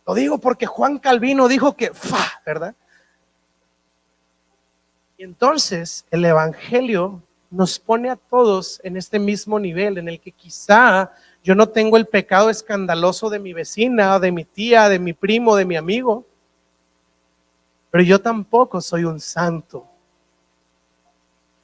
Lo 0.08 0.13
digo 0.13 0.38
porque 0.38 0.65
Juan 0.65 1.00
Calvino 1.00 1.50
dijo 1.50 1.76
que 1.76 1.93
fa, 1.93 2.41
¿verdad? 2.46 2.74
Y 5.17 5.24
entonces 5.24 6.06
el 6.10 6.24
Evangelio 6.24 7.22
nos 7.50 7.78
pone 7.78 8.10
a 8.10 8.15
todos 8.15 8.80
en 8.84 8.96
este 8.96 9.20
mismo 9.20 9.60
nivel, 9.60 9.98
en 9.98 10.08
el 10.08 10.22
que 10.22 10.32
quizá 10.32 11.12
yo 11.43 11.56
no 11.56 11.67
tengo 11.67 11.98
el 11.98 12.06
pecado 12.06 12.50
escandaloso 12.50 13.30
de 13.30 13.39
mi 13.39 13.52
vecina, 13.52 14.17
de 14.17 14.32
mi 14.32 14.46
tía, 14.46 14.88
de 14.88 15.00
mi 15.00 15.12
primo, 15.12 15.58
de 15.58 15.65
mi 15.65 15.76
amigo, 15.76 16.26
pero 17.91 18.04
yo 18.04 18.22
tampoco 18.22 18.80
soy 18.80 19.04
un 19.04 19.20
santo. 19.20 19.86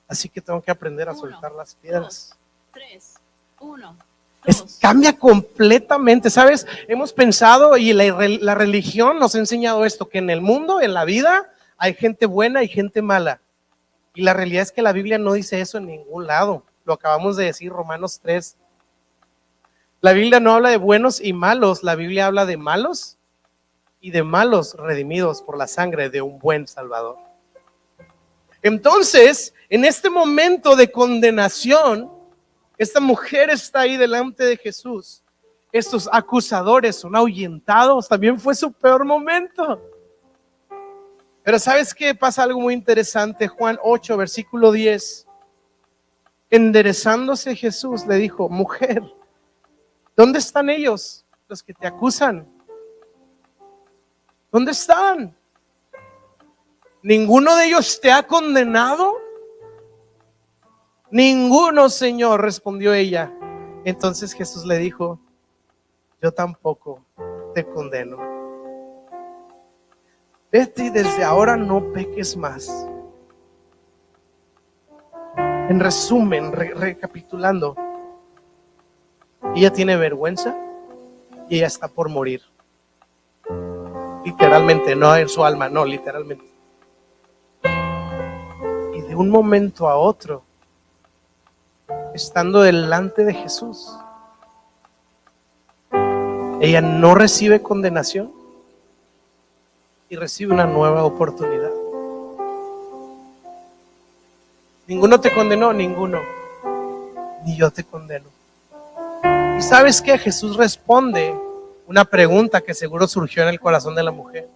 Así 0.05 0.27
que 0.27 0.41
tengo 0.41 0.61
que 0.61 0.71
aprender 0.71 1.07
a 1.07 1.15
soltar 1.15 1.53
las 1.53 1.75
piedras. 1.75 2.37
tres, 2.71 3.15
uno 3.61 3.95
cambia 4.79 5.17
completamente, 5.17 6.29
¿sabes? 6.29 6.67
Hemos 6.87 7.13
pensado 7.13 7.77
y 7.77 7.93
la, 7.93 8.55
religión 8.55 9.19
nos 9.19 9.35
ha 9.35 9.39
enseñado 9.39 9.85
esto, 9.85 10.09
que 10.09 10.17
en 10.17 10.29
el 10.29 10.41
mundo, 10.41 10.81
en 10.81 10.93
la 10.93 11.05
vida, 11.05 11.51
hay 11.77 11.93
gente 11.93 12.25
buena 12.25 12.63
y 12.63 12.67
gente 12.67 13.01
mala. 13.01 13.41
Y 14.13 14.23
la 14.23 14.33
realidad 14.33 14.63
es 14.63 14.71
que 14.71 14.81
la 14.81 14.91
Biblia 14.91 15.17
no 15.17 15.33
dice 15.33 15.59
eso 15.61 15.77
en 15.77 15.87
ningún 15.87 16.27
lado. 16.27 16.63
Lo 16.85 16.93
acabamos 16.93 17.37
de 17.37 17.45
decir, 17.45 17.71
Romanos 17.71 18.19
3. 18.21 18.57
La 20.01 20.11
Biblia 20.11 20.39
no 20.39 20.53
habla 20.53 20.69
de 20.69 20.77
buenos 20.77 21.21
y 21.21 21.31
malos, 21.33 21.81
la 21.81 21.95
Biblia 21.95 22.27
habla 22.27 22.45
de 22.45 22.57
malos 22.57 23.17
y 24.01 24.11
de 24.11 24.21
malos 24.21 24.75
redimidos 24.77 25.41
por 25.41 25.57
la 25.57 25.65
sangre 25.65 26.09
de 26.09 26.21
un 26.21 26.39
buen 26.39 26.67
Salvador. 26.67 27.17
Entonces, 28.61 29.53
en 29.69 29.85
este 29.85 30.09
momento 30.09 30.75
de 30.75 30.91
condenación, 30.91 32.12
esta 32.77 32.99
mujer 32.99 33.49
está 33.49 33.81
ahí 33.81 33.97
delante 33.97 34.43
de 34.43 34.57
Jesús. 34.57 35.23
Estos 35.71 36.09
acusadores 36.11 36.95
son 36.95 37.15
ahuyentados. 37.15 38.07
También 38.07 38.39
fue 38.39 38.55
su 38.55 38.71
peor 38.71 39.05
momento. 39.05 39.81
Pero 41.43 41.59
¿sabes 41.59 41.93
qué? 41.93 42.15
Pasa 42.15 42.43
algo 42.43 42.59
muy 42.59 42.73
interesante. 42.73 43.47
Juan 43.47 43.77
8, 43.81 44.17
versículo 44.17 44.71
10. 44.71 45.27
Enderezándose 46.49 47.55
Jesús 47.55 48.05
le 48.05 48.15
dijo, 48.15 48.49
mujer, 48.49 49.01
¿dónde 50.15 50.39
están 50.39 50.69
ellos? 50.69 51.25
Los 51.47 51.63
que 51.63 51.73
te 51.73 51.87
acusan. 51.87 52.47
¿Dónde 54.51 54.71
están? 54.71 55.35
¿Ninguno 57.01 57.55
de 57.55 57.65
ellos 57.65 57.99
te 57.99 58.11
ha 58.11 58.23
condenado? 58.23 59.22
Ninguno, 61.13 61.89
Señor, 61.89 62.41
respondió 62.41 62.91
ella. 62.91 63.31
Entonces 63.85 64.33
Jesús 64.33 64.65
le 64.65 64.79
dijo, 64.79 65.19
yo 66.19 66.31
tampoco 66.31 67.01
te 67.53 67.63
condeno. 67.63 68.17
Vete 70.51 70.85
y 70.85 70.89
desde 70.89 71.23
ahora 71.23 71.55
no 71.55 71.93
peques 71.93 72.35
más. 72.35 72.87
En 75.37 75.79
resumen, 75.79 76.51
recapitulando, 76.51 77.75
ella 79.53 79.71
tiene 79.71 79.95
vergüenza 79.95 80.57
y 81.47 81.57
ella 81.57 81.67
está 81.67 81.87
por 81.87 82.09
morir. 82.09 82.41
Literalmente, 84.25 84.95
no 84.95 85.15
en 85.15 85.29
su 85.29 85.45
alma, 85.45 85.69
no, 85.69 85.85
literalmente. 85.85 86.45
Y 88.95 89.01
de 89.01 89.15
un 89.15 89.29
momento 89.29 89.87
a 89.87 89.95
otro, 89.95 90.41
estando 92.13 92.61
delante 92.61 93.25
de 93.25 93.33
Jesús. 93.33 93.91
Ella 96.61 96.81
no 96.81 97.15
recibe 97.15 97.61
condenación 97.61 98.31
y 100.09 100.15
recibe 100.15 100.53
una 100.53 100.65
nueva 100.65 101.03
oportunidad. 101.03 101.71
Ninguno 104.87 105.19
te 105.19 105.33
condenó, 105.33 105.73
ninguno. 105.73 106.21
Ni 107.45 107.57
yo 107.57 107.71
te 107.71 107.83
condeno. 107.83 108.29
¿Y 109.57 109.61
sabes 109.61 110.01
que 110.01 110.17
Jesús 110.17 110.55
responde 110.55 111.33
una 111.87 112.05
pregunta 112.05 112.61
que 112.61 112.73
seguro 112.73 113.07
surgió 113.07 113.43
en 113.43 113.49
el 113.49 113.59
corazón 113.59 113.95
de 113.95 114.03
la 114.03 114.11
mujer. 114.11 114.47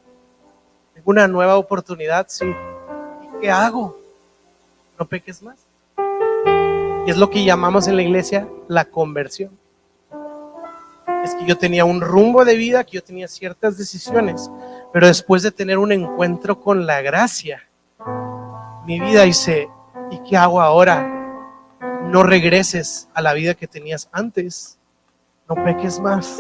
¿Tengo 0.94 1.12
una 1.12 1.28
nueva 1.28 1.58
oportunidad? 1.58 2.28
Sí. 2.30 2.46
¿Y 2.46 3.42
qué 3.42 3.52
hago? 3.52 4.00
No 4.98 5.06
peques 5.06 5.42
más. 5.42 5.58
Es 7.08 7.16
lo 7.16 7.30
que 7.30 7.46
llamamos 7.46 7.88
en 7.88 7.96
la 7.96 8.02
iglesia 8.02 8.50
la 8.68 8.84
conversión. 8.84 9.58
Es 11.24 11.34
que 11.36 11.46
yo 11.46 11.58
tenía 11.58 11.86
un 11.86 12.02
rumbo 12.02 12.44
de 12.44 12.58
vida, 12.58 12.84
que 12.84 12.98
yo 12.98 13.04
tenía 13.04 13.30
ciertas 13.30 13.78
decisiones, 13.78 14.52
pero 14.92 15.08
después 15.08 15.42
de 15.42 15.52
tener 15.52 15.78
un 15.78 15.94
encuentro 15.94 16.60
con 16.60 16.86
la 16.86 17.02
gracia, 17.02 17.64
mi 18.86 19.00
vida 19.00 19.24
dice, 19.24 19.70
¿y 20.12 20.20
qué 20.30 20.36
hago 20.36 20.60
ahora? 20.60 21.08
No 22.04 22.24
regreses 22.24 23.08
a 23.14 23.22
la 23.22 23.34
vida 23.34 23.54
que 23.54 23.68
tenías 23.68 24.10
antes, 24.12 24.78
no 25.48 25.56
peques 25.64 26.02
más 26.02 26.38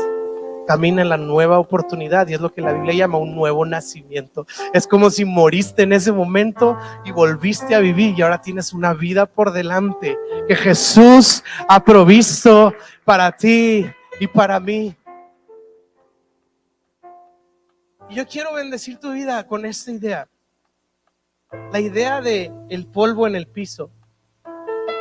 camina 0.68 1.02
en 1.02 1.10
la 1.10 1.18
nueva 1.18 1.58
oportunidad 1.60 2.28
y 2.28 2.34
es 2.34 2.42
lo 2.42 2.54
que 2.54 2.62
la 2.62 2.74
Biblia 2.74 2.94
llama 2.94 3.18
un 3.18 3.34
nuevo 3.36 3.66
nacimiento. 3.66 4.46
Es 4.74 4.86
como 4.86 5.10
si 5.10 5.26
moriste 5.26 5.84
en 5.84 5.94
ese 5.94 6.12
momento 6.12 6.78
y 7.06 7.12
volviste 7.12 7.74
a 7.74 7.80
vivir 7.80 8.14
y 8.18 8.22
ahora 8.22 8.42
tienes 8.42 8.74
una 8.74 8.94
vida 8.94 9.26
por 9.26 9.52
delante 9.52 10.18
que 10.48 10.56
Jesús 10.56 11.44
ha 11.68 11.84
provisto 11.84 12.74
para 13.06 13.32
ti 13.32 13.86
y 14.20 14.28
para 14.28 14.60
mí. 14.60 14.96
Y 18.10 18.16
yo 18.16 18.28
quiero 18.28 18.54
bendecir 18.54 18.98
tu 18.98 19.12
vida 19.12 19.46
con 19.48 19.66
esta 19.66 19.92
idea. 19.92 20.28
La 21.72 21.80
idea 21.80 22.22
de 22.22 22.52
el 22.70 22.88
polvo 22.88 23.26
en 23.26 23.36
el 23.36 23.48
piso. 23.48 23.90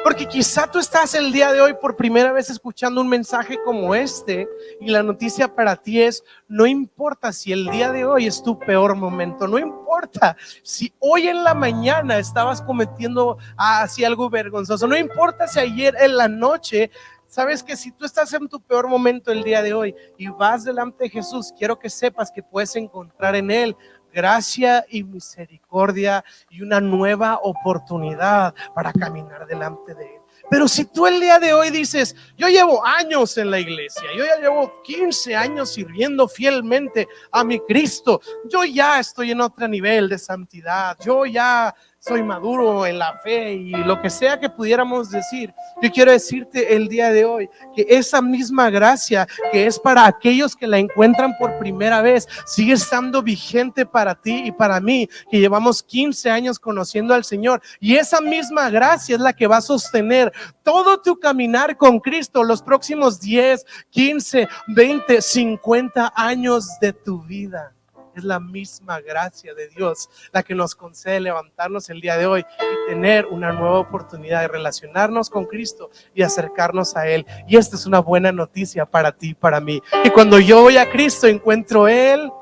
Porque 0.06 0.28
quizá 0.28 0.70
tú 0.70 0.78
estás 0.78 1.16
el 1.16 1.32
día 1.32 1.52
de 1.52 1.60
hoy 1.60 1.74
por 1.74 1.96
primera 1.96 2.30
vez 2.30 2.48
escuchando 2.48 3.00
un 3.00 3.08
mensaje 3.08 3.58
como 3.64 3.92
este 3.92 4.48
y 4.80 4.88
la 4.88 5.02
noticia 5.02 5.52
para 5.52 5.74
ti 5.74 6.00
es, 6.00 6.22
no 6.46 6.64
importa 6.64 7.32
si 7.32 7.50
el 7.50 7.68
día 7.70 7.90
de 7.90 8.04
hoy 8.04 8.26
es 8.28 8.40
tu 8.40 8.56
peor 8.56 8.94
momento, 8.94 9.48
no 9.48 9.58
importa 9.58 10.36
si 10.62 10.94
hoy 11.00 11.26
en 11.26 11.42
la 11.42 11.54
mañana 11.54 12.18
estabas 12.18 12.62
cometiendo 12.62 13.38
así 13.56 14.04
algo 14.04 14.30
vergonzoso, 14.30 14.86
no 14.86 14.96
importa 14.96 15.48
si 15.48 15.58
ayer 15.58 15.96
en 15.98 16.16
la 16.16 16.28
noche 16.28 16.92
Sabes 17.28 17.62
que 17.62 17.76
si 17.76 17.90
tú 17.90 18.04
estás 18.04 18.32
en 18.34 18.48
tu 18.48 18.60
peor 18.60 18.88
momento 18.88 19.32
el 19.32 19.42
día 19.42 19.60
de 19.60 19.74
hoy 19.74 19.94
y 20.16 20.28
vas 20.28 20.64
delante 20.64 21.04
de 21.04 21.10
Jesús, 21.10 21.52
quiero 21.58 21.78
que 21.78 21.90
sepas 21.90 22.30
que 22.30 22.42
puedes 22.42 22.76
encontrar 22.76 23.34
en 23.34 23.50
Él 23.50 23.76
gracia 24.16 24.86
y 24.88 25.04
misericordia 25.04 26.24
y 26.48 26.62
una 26.62 26.80
nueva 26.80 27.38
oportunidad 27.42 28.54
para 28.74 28.90
caminar 28.90 29.46
delante 29.46 29.94
de 29.94 30.04
Él. 30.04 30.20
Pero 30.48 30.68
si 30.68 30.86
tú 30.86 31.06
el 31.06 31.20
día 31.20 31.38
de 31.38 31.52
hoy 31.52 31.68
dices, 31.68 32.16
yo 32.38 32.48
llevo 32.48 32.84
años 32.86 33.36
en 33.36 33.50
la 33.50 33.60
iglesia, 33.60 34.04
yo 34.16 34.24
ya 34.24 34.36
llevo 34.40 34.82
15 34.84 35.36
años 35.36 35.74
sirviendo 35.74 36.28
fielmente 36.28 37.06
a 37.30 37.44
mi 37.44 37.60
Cristo, 37.60 38.22
yo 38.50 38.64
ya 38.64 39.00
estoy 39.00 39.32
en 39.32 39.42
otro 39.42 39.68
nivel 39.68 40.08
de 40.08 40.18
santidad, 40.18 40.96
yo 41.04 41.26
ya 41.26 41.74
soy 41.98 42.22
maduro 42.22 42.86
en 42.86 42.98
la 42.98 43.18
fe 43.18 43.54
y 43.54 43.70
lo 43.70 44.00
que 44.00 44.10
sea 44.10 44.38
que 44.38 44.48
pudiéramos 44.48 45.10
decir. 45.10 45.52
Yo 45.82 45.90
quiero 45.90 46.12
decirte 46.12 46.74
el 46.76 46.88
día 46.88 47.10
de 47.10 47.24
hoy 47.24 47.48
que 47.74 47.84
esa 47.88 48.22
misma 48.22 48.70
gracia 48.70 49.26
que 49.50 49.66
es 49.66 49.78
para 49.78 50.06
aquellos 50.06 50.54
que 50.54 50.66
la 50.66 50.78
encuentran 50.78 51.36
por 51.38 51.58
primera 51.58 52.02
vez 52.02 52.28
sigue 52.46 52.74
estando 52.74 53.22
vigente 53.22 53.86
para 53.86 54.14
ti 54.14 54.42
y 54.44 54.52
para 54.52 54.80
mí, 54.80 55.08
que 55.30 55.40
llevamos 55.40 55.82
15 55.82 56.30
años 56.30 56.58
conociendo 56.58 57.12
al 57.12 57.24
Señor. 57.24 57.60
Y 57.80 57.96
esa 57.96 58.20
misma 58.20 58.70
gracia 58.70 59.16
es 59.16 59.20
la 59.20 59.32
que 59.32 59.46
va 59.46 59.56
a 59.56 59.62
sostener 59.62 60.32
todo 60.62 61.00
tu 61.00 61.18
caminar 61.18 61.76
con 61.76 61.98
Cristo 61.98 62.44
los 62.44 62.62
próximos 62.62 63.20
10, 63.20 63.64
15, 63.90 64.48
20, 64.68 65.22
50 65.22 66.12
años 66.14 66.68
de 66.80 66.92
tu 66.92 67.22
vida. 67.22 67.75
Es 68.16 68.24
la 68.24 68.40
misma 68.40 68.98
gracia 69.02 69.52
de 69.52 69.68
Dios 69.68 70.08
la 70.32 70.42
que 70.42 70.54
nos 70.54 70.74
concede 70.74 71.20
levantarnos 71.20 71.90
el 71.90 72.00
día 72.00 72.16
de 72.16 72.24
hoy 72.24 72.40
y 72.40 72.88
tener 72.88 73.26
una 73.26 73.52
nueva 73.52 73.78
oportunidad 73.78 74.40
de 74.40 74.48
relacionarnos 74.48 75.28
con 75.28 75.44
Cristo 75.44 75.90
y 76.14 76.22
acercarnos 76.22 76.96
a 76.96 77.06
Él. 77.06 77.26
Y 77.46 77.58
esta 77.58 77.76
es 77.76 77.84
una 77.84 77.98
buena 77.98 78.32
noticia 78.32 78.86
para 78.86 79.12
ti 79.12 79.34
para 79.34 79.60
mí. 79.60 79.82
Y 80.02 80.08
cuando 80.08 80.38
yo 80.38 80.62
voy 80.62 80.78
a 80.78 80.90
Cristo 80.90 81.26
encuentro 81.26 81.88
Él, 81.88 82.32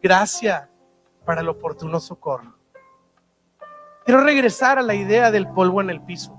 gracia 0.00 0.70
para 1.24 1.40
el 1.40 1.48
oportuno 1.48 1.98
socorro. 1.98 2.56
Quiero 4.04 4.20
regresar 4.20 4.78
a 4.78 4.82
la 4.82 4.94
idea 4.94 5.32
del 5.32 5.48
polvo 5.48 5.80
en 5.80 5.90
el 5.90 6.00
piso. 6.00 6.38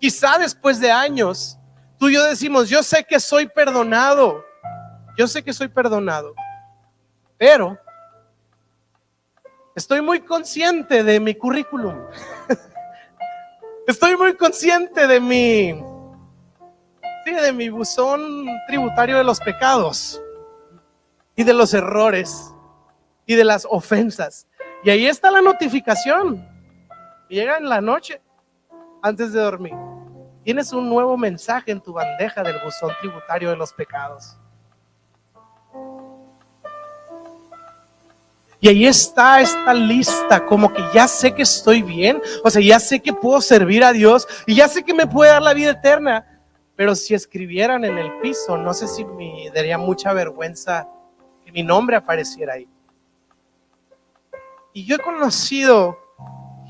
Quizá 0.00 0.38
después 0.38 0.80
de 0.80 0.90
años, 0.90 1.56
tú 2.00 2.08
y 2.08 2.14
yo 2.14 2.24
decimos, 2.24 2.68
yo 2.68 2.82
sé 2.82 3.04
que 3.04 3.20
soy 3.20 3.46
perdonado. 3.46 4.44
Yo 5.16 5.28
sé 5.28 5.44
que 5.44 5.52
soy 5.52 5.68
perdonado. 5.68 6.34
Pero 7.38 7.78
estoy 9.74 10.00
muy 10.00 10.20
consciente 10.20 11.02
de 11.02 11.20
mi 11.20 11.34
currículum. 11.34 11.96
Estoy 13.86 14.16
muy 14.16 14.34
consciente 14.34 15.06
de 15.06 15.20
mi, 15.20 15.72
de 17.26 17.52
mi 17.52 17.68
buzón 17.68 18.46
tributario 18.66 19.18
de 19.18 19.24
los 19.24 19.38
pecados 19.40 20.22
y 21.36 21.44
de 21.44 21.52
los 21.52 21.74
errores 21.74 22.54
y 23.26 23.34
de 23.34 23.44
las 23.44 23.66
ofensas. 23.68 24.46
Y 24.84 24.90
ahí 24.90 25.06
está 25.06 25.30
la 25.30 25.42
notificación. 25.42 26.48
Llega 27.28 27.58
en 27.58 27.68
la 27.68 27.82
noche 27.82 28.22
antes 29.02 29.34
de 29.34 29.40
dormir. 29.40 29.74
Tienes 30.44 30.72
un 30.72 30.88
nuevo 30.88 31.18
mensaje 31.18 31.70
en 31.72 31.80
tu 31.82 31.92
bandeja 31.92 32.42
del 32.42 32.58
buzón 32.64 32.90
tributario 33.00 33.50
de 33.50 33.56
los 33.56 33.72
pecados. 33.74 34.38
Y 38.64 38.68
ahí 38.68 38.86
está 38.86 39.42
esta 39.42 39.74
lista, 39.74 40.46
como 40.46 40.72
que 40.72 40.82
ya 40.94 41.06
sé 41.06 41.34
que 41.34 41.42
estoy 41.42 41.82
bien, 41.82 42.22
o 42.42 42.48
sea, 42.48 42.62
ya 42.62 42.80
sé 42.80 42.98
que 42.98 43.12
puedo 43.12 43.42
servir 43.42 43.84
a 43.84 43.92
Dios 43.92 44.26
y 44.46 44.54
ya 44.54 44.68
sé 44.68 44.82
que 44.82 44.94
me 44.94 45.06
puede 45.06 45.32
dar 45.32 45.42
la 45.42 45.52
vida 45.52 45.72
eterna. 45.72 46.40
Pero 46.74 46.94
si 46.94 47.12
escribieran 47.12 47.84
en 47.84 47.98
el 47.98 48.10
piso, 48.20 48.56
no 48.56 48.72
sé 48.72 48.88
si 48.88 49.04
me 49.04 49.50
daría 49.54 49.76
mucha 49.76 50.14
vergüenza 50.14 50.88
que 51.44 51.52
mi 51.52 51.62
nombre 51.62 51.96
apareciera 51.96 52.54
ahí. 52.54 52.66
Y 54.72 54.86
yo 54.86 54.96
he 54.96 54.98
conocido 54.98 55.98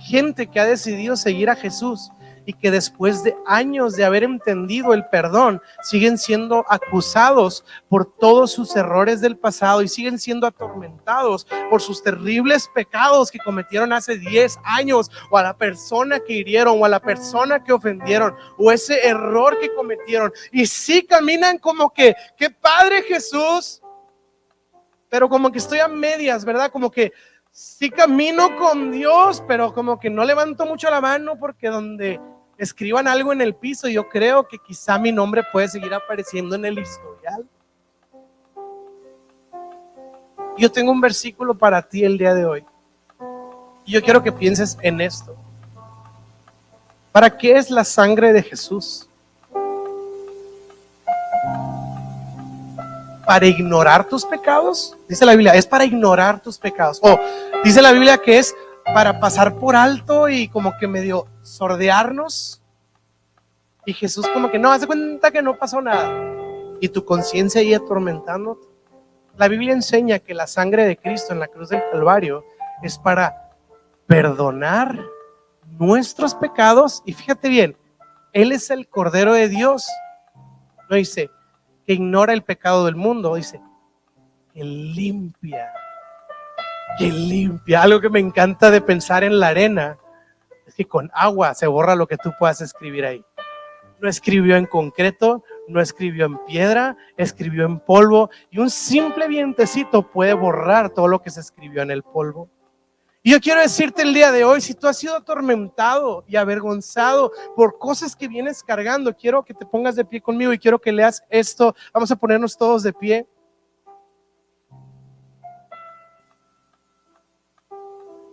gente 0.00 0.48
que 0.48 0.58
ha 0.58 0.66
decidido 0.66 1.14
seguir 1.14 1.48
a 1.48 1.54
Jesús 1.54 2.10
y 2.46 2.52
que 2.52 2.70
después 2.70 3.22
de 3.22 3.36
años 3.46 3.96
de 3.96 4.04
haber 4.04 4.24
entendido 4.24 4.92
el 4.92 5.06
perdón, 5.06 5.62
siguen 5.82 6.18
siendo 6.18 6.64
acusados 6.68 7.64
por 7.88 8.04
todos 8.18 8.52
sus 8.52 8.74
errores 8.76 9.20
del 9.20 9.36
pasado 9.36 9.82
y 9.82 9.88
siguen 9.88 10.18
siendo 10.18 10.46
atormentados 10.46 11.46
por 11.70 11.80
sus 11.80 12.02
terribles 12.02 12.68
pecados 12.74 13.30
que 13.30 13.38
cometieron 13.38 13.92
hace 13.92 14.18
10 14.18 14.58
años 14.64 15.10
o 15.30 15.38
a 15.38 15.42
la 15.42 15.56
persona 15.56 16.20
que 16.20 16.34
hirieron 16.34 16.80
o 16.80 16.84
a 16.84 16.88
la 16.88 17.00
persona 17.00 17.62
que 17.62 17.72
ofendieron 17.72 18.34
o 18.58 18.70
ese 18.70 19.06
error 19.06 19.58
que 19.58 19.74
cometieron. 19.74 20.32
Y 20.52 20.66
sí 20.66 21.02
caminan 21.04 21.58
como 21.58 21.92
que, 21.92 22.14
qué 22.36 22.50
padre 22.50 23.02
Jesús, 23.02 23.80
pero 25.08 25.28
como 25.28 25.52
que 25.52 25.58
estoy 25.58 25.78
a 25.78 25.88
medias, 25.88 26.44
¿verdad? 26.44 26.70
Como 26.70 26.90
que 26.90 27.12
sí 27.50 27.88
camino 27.88 28.56
con 28.56 28.90
Dios, 28.90 29.42
pero 29.46 29.72
como 29.72 30.00
que 30.00 30.10
no 30.10 30.24
levanto 30.24 30.66
mucho 30.66 30.90
la 30.90 31.00
mano 31.00 31.38
porque 31.38 31.68
donde 31.68 32.20
escriban 32.58 33.08
algo 33.08 33.32
en 33.32 33.40
el 33.40 33.54
piso, 33.54 33.88
yo 33.88 34.08
creo 34.08 34.46
que 34.46 34.58
quizá 34.58 34.98
mi 34.98 35.12
nombre 35.12 35.42
puede 35.52 35.68
seguir 35.68 35.92
apareciendo 35.94 36.54
en 36.54 36.64
el 36.64 36.78
historial. 36.78 37.44
Yo 40.56 40.70
tengo 40.70 40.92
un 40.92 41.00
versículo 41.00 41.54
para 41.54 41.82
ti 41.82 42.04
el 42.04 42.16
día 42.16 42.34
de 42.34 42.44
hoy. 42.44 42.64
Y 43.84 43.92
yo 43.92 44.02
quiero 44.02 44.22
que 44.22 44.32
pienses 44.32 44.78
en 44.82 45.00
esto. 45.00 45.36
¿Para 47.10 47.36
qué 47.36 47.56
es 47.56 47.70
la 47.70 47.84
sangre 47.84 48.32
de 48.32 48.42
Jesús? 48.42 49.08
¿Para 53.26 53.46
ignorar 53.46 54.08
tus 54.08 54.24
pecados? 54.24 54.96
Dice 55.08 55.24
la 55.24 55.32
Biblia, 55.32 55.54
es 55.54 55.66
para 55.66 55.84
ignorar 55.84 56.40
tus 56.40 56.58
pecados. 56.58 57.00
O 57.02 57.18
dice 57.64 57.82
la 57.82 57.92
Biblia 57.92 58.18
que 58.18 58.38
es 58.38 58.54
para 58.92 59.18
pasar 59.20 59.56
por 59.56 59.76
alto 59.76 60.28
y 60.28 60.48
como 60.48 60.76
que 60.78 60.86
medio 60.86 61.26
sordearnos. 61.42 62.62
Y 63.86 63.92
Jesús 63.92 64.26
como 64.28 64.50
que 64.50 64.58
no, 64.58 64.72
hace 64.72 64.86
cuenta 64.86 65.30
que 65.30 65.42
no 65.42 65.56
pasó 65.56 65.80
nada. 65.80 66.10
Y 66.80 66.88
tu 66.88 67.04
conciencia 67.04 67.60
ahí 67.60 67.74
atormentándote. 67.74 68.66
La 69.36 69.48
Biblia 69.48 69.72
enseña 69.72 70.18
que 70.18 70.34
la 70.34 70.46
sangre 70.46 70.84
de 70.84 70.96
Cristo 70.96 71.32
en 71.32 71.40
la 71.40 71.48
cruz 71.48 71.68
del 71.68 71.82
Calvario 71.90 72.44
es 72.82 72.98
para 72.98 73.50
perdonar 74.06 74.98
nuestros 75.78 76.34
pecados. 76.34 77.02
Y 77.04 77.12
fíjate 77.12 77.48
bien, 77.48 77.76
Él 78.32 78.52
es 78.52 78.70
el 78.70 78.88
Cordero 78.88 79.32
de 79.32 79.48
Dios. 79.48 79.88
No 80.88 80.96
dice 80.96 81.30
que 81.86 81.94
ignora 81.94 82.32
el 82.32 82.42
pecado 82.42 82.84
del 82.84 82.96
mundo, 82.96 83.34
dice 83.34 83.60
que 84.52 84.62
limpia 84.62 85.72
que 86.98 87.10
limpia. 87.10 87.82
Algo 87.82 88.00
que 88.00 88.10
me 88.10 88.20
encanta 88.20 88.70
de 88.70 88.80
pensar 88.80 89.24
en 89.24 89.38
la 89.38 89.48
arena 89.48 89.98
es 90.66 90.74
que 90.74 90.84
con 90.84 91.10
agua 91.14 91.54
se 91.54 91.66
borra 91.66 91.94
lo 91.94 92.06
que 92.06 92.16
tú 92.16 92.32
puedas 92.38 92.60
escribir 92.60 93.04
ahí. 93.04 93.24
No 94.00 94.08
escribió 94.08 94.56
en 94.56 94.66
concreto, 94.66 95.44
no 95.68 95.80
escribió 95.80 96.26
en 96.26 96.38
piedra, 96.46 96.96
escribió 97.16 97.64
en 97.64 97.80
polvo 97.80 98.30
y 98.50 98.58
un 98.58 98.70
simple 98.70 99.28
vientecito 99.28 100.10
puede 100.10 100.34
borrar 100.34 100.90
todo 100.90 101.08
lo 101.08 101.22
que 101.22 101.30
se 101.30 101.40
escribió 101.40 101.82
en 101.82 101.90
el 101.90 102.02
polvo. 102.02 102.48
Y 103.26 103.32
yo 103.32 103.40
quiero 103.40 103.62
decirte 103.62 104.02
el 104.02 104.12
día 104.12 104.30
de 104.30 104.44
hoy, 104.44 104.60
si 104.60 104.74
tú 104.74 104.86
has 104.86 104.98
sido 104.98 105.16
atormentado 105.16 106.24
y 106.28 106.36
avergonzado 106.36 107.32
por 107.56 107.78
cosas 107.78 108.14
que 108.14 108.28
vienes 108.28 108.62
cargando, 108.62 109.16
quiero 109.16 109.42
que 109.42 109.54
te 109.54 109.64
pongas 109.64 109.96
de 109.96 110.04
pie 110.04 110.20
conmigo 110.20 110.52
y 110.52 110.58
quiero 110.58 110.78
que 110.78 110.92
leas 110.92 111.24
esto. 111.30 111.74
Vamos 111.94 112.10
a 112.10 112.16
ponernos 112.16 112.54
todos 112.54 112.82
de 112.82 112.92
pie. 112.92 113.26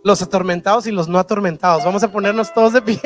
Los 0.04 0.22
atormentados 0.22 0.86
y 0.86 0.92
los 0.92 1.08
no 1.08 1.18
atormentados. 1.18 1.84
Vamos 1.84 2.02
a 2.02 2.10
ponernos 2.10 2.52
todos 2.52 2.72
de 2.72 2.82
pie. 2.82 3.00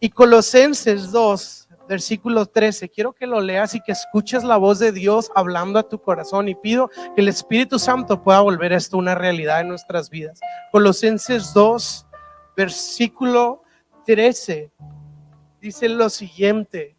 Y 0.00 0.10
Colosenses 0.10 1.12
2, 1.12 1.68
versículo 1.88 2.46
13, 2.46 2.88
quiero 2.88 3.12
que 3.12 3.26
lo 3.26 3.40
leas 3.40 3.74
y 3.74 3.80
que 3.80 3.92
escuches 3.92 4.42
la 4.42 4.56
voz 4.56 4.78
de 4.78 4.90
Dios 4.90 5.30
hablando 5.34 5.78
a 5.78 5.88
tu 5.88 6.00
corazón 6.00 6.48
y 6.48 6.54
pido 6.54 6.88
que 7.14 7.20
el 7.20 7.28
Espíritu 7.28 7.78
Santo 7.78 8.22
pueda 8.22 8.40
volver 8.40 8.72
esto 8.72 8.98
una 8.98 9.14
realidad 9.14 9.60
en 9.60 9.68
nuestras 9.68 10.10
vidas. 10.10 10.40
Colosenses 10.72 11.54
2, 11.54 12.06
versículo 12.56 13.62
13, 14.04 14.72
dice 15.60 15.88
lo 15.88 16.10
siguiente. 16.10 16.96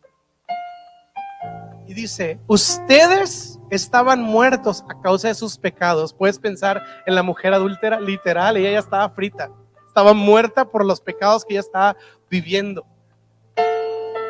Dice, 1.93 2.39
ustedes 2.47 3.59
estaban 3.69 4.21
muertos 4.21 4.83
a 4.89 5.01
causa 5.01 5.27
de 5.27 5.35
sus 5.35 5.57
pecados. 5.57 6.13
Puedes 6.13 6.39
pensar 6.39 6.83
en 7.05 7.15
la 7.15 7.23
mujer 7.23 7.53
adúltera, 7.53 7.99
literal, 7.99 8.57
ella 8.57 8.71
ya 8.71 8.79
estaba 8.79 9.09
frita. 9.09 9.49
Estaba 9.87 10.13
muerta 10.13 10.65
por 10.65 10.85
los 10.85 10.99
pecados 10.99 11.45
que 11.45 11.53
ella 11.53 11.61
estaba 11.61 11.95
viviendo. 12.29 12.85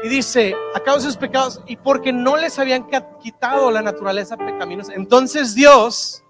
Y 0.03 0.09
dice, 0.09 0.53
a 0.75 0.79
causa 0.81 1.05
de 1.05 1.13
sus 1.13 1.17
pecados, 1.17 1.61
y 1.65 1.77
porque 1.77 2.11
no 2.11 2.35
les 2.35 2.59
habían 2.59 2.85
quitado 3.21 3.71
la 3.71 3.81
naturaleza 3.81 4.35
pecaminosa. 4.35 4.93
Entonces 4.93 5.55
Dios 5.55 6.21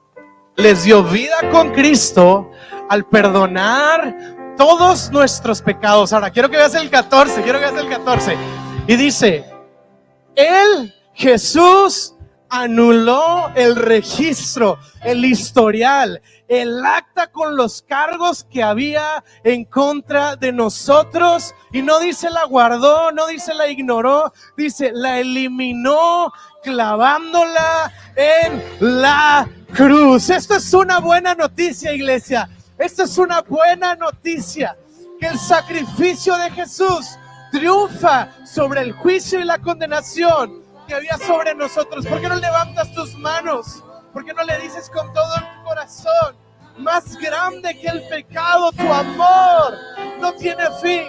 les 0.55 0.83
dio 0.83 1.03
vida 1.03 1.35
con 1.51 1.71
Cristo 1.71 2.51
al 2.89 3.05
perdonar 3.05 4.55
todos 4.55 5.11
nuestros 5.11 5.61
pecados. 5.61 6.13
Ahora, 6.13 6.29
quiero 6.29 6.49
que 6.49 6.57
veas 6.57 6.75
el 6.75 6.89
14, 6.89 7.41
quiero 7.41 7.59
que 7.59 7.65
veas 7.65 7.83
el 7.83 7.89
14. 7.89 8.37
Y 8.85 8.95
dice, 8.95 9.45
Él, 10.35 10.93
Jesús, 11.13 12.13
anuló 12.53 13.51
el 13.55 13.75
registro, 13.75 14.77
el 15.01 15.25
historial, 15.25 16.21
el 16.47 16.85
acta 16.85 17.25
con 17.31 17.57
los 17.57 17.81
cargos 17.81 18.43
que 18.43 18.61
había 18.61 19.23
en 19.43 19.65
contra 19.65 20.35
de 20.35 20.51
nosotros. 20.51 21.55
Y 21.71 21.81
no 21.81 21.99
dice 21.99 22.29
la 22.29 22.45
guardó, 22.45 23.11
no 23.11 23.25
dice 23.25 23.55
la 23.55 23.67
ignoró, 23.67 24.31
dice 24.55 24.91
la 24.93 25.19
eliminó 25.19 26.31
clavándola 26.61 27.91
en 28.15 28.61
la 28.79 29.49
cruz. 29.73 30.29
Esto 30.29 30.53
es 30.57 30.71
una 30.75 30.99
buena 30.99 31.33
noticia, 31.33 31.91
iglesia. 31.91 32.47
Esta 32.77 33.05
es 33.05 33.17
una 33.17 33.41
buena 33.41 33.95
noticia, 33.95 34.77
que 35.19 35.25
el 35.25 35.39
sacrificio 35.39 36.35
de 36.37 36.51
Jesús 36.51 37.17
triunfa 37.51 38.29
sobre 38.45 38.81
el 38.81 38.91
juicio 38.93 39.39
y 39.39 39.43
la 39.43 39.57
condenación 39.57 40.62
que 40.87 40.95
había 40.95 41.17
sobre 41.17 41.55
nosotros. 41.55 42.05
¿Por 42.05 42.21
qué 42.21 42.29
no 42.29 42.35
levantas 42.35 42.91
tus 42.93 43.15
manos? 43.15 43.83
¿Por 44.11 44.25
qué 44.25 44.33
no 44.33 44.43
le 44.43 44.57
dices 44.59 44.89
con 44.89 45.11
todo 45.13 45.33
tu 45.35 45.63
corazón? 45.63 46.35
Más 46.77 47.17
grande 47.17 47.77
que 47.79 47.87
el 47.87 48.07
pecado, 48.07 48.71
tu 48.71 48.91
amor 48.91 49.77
no 50.19 50.33
tiene 50.33 50.63
fin. 50.81 51.07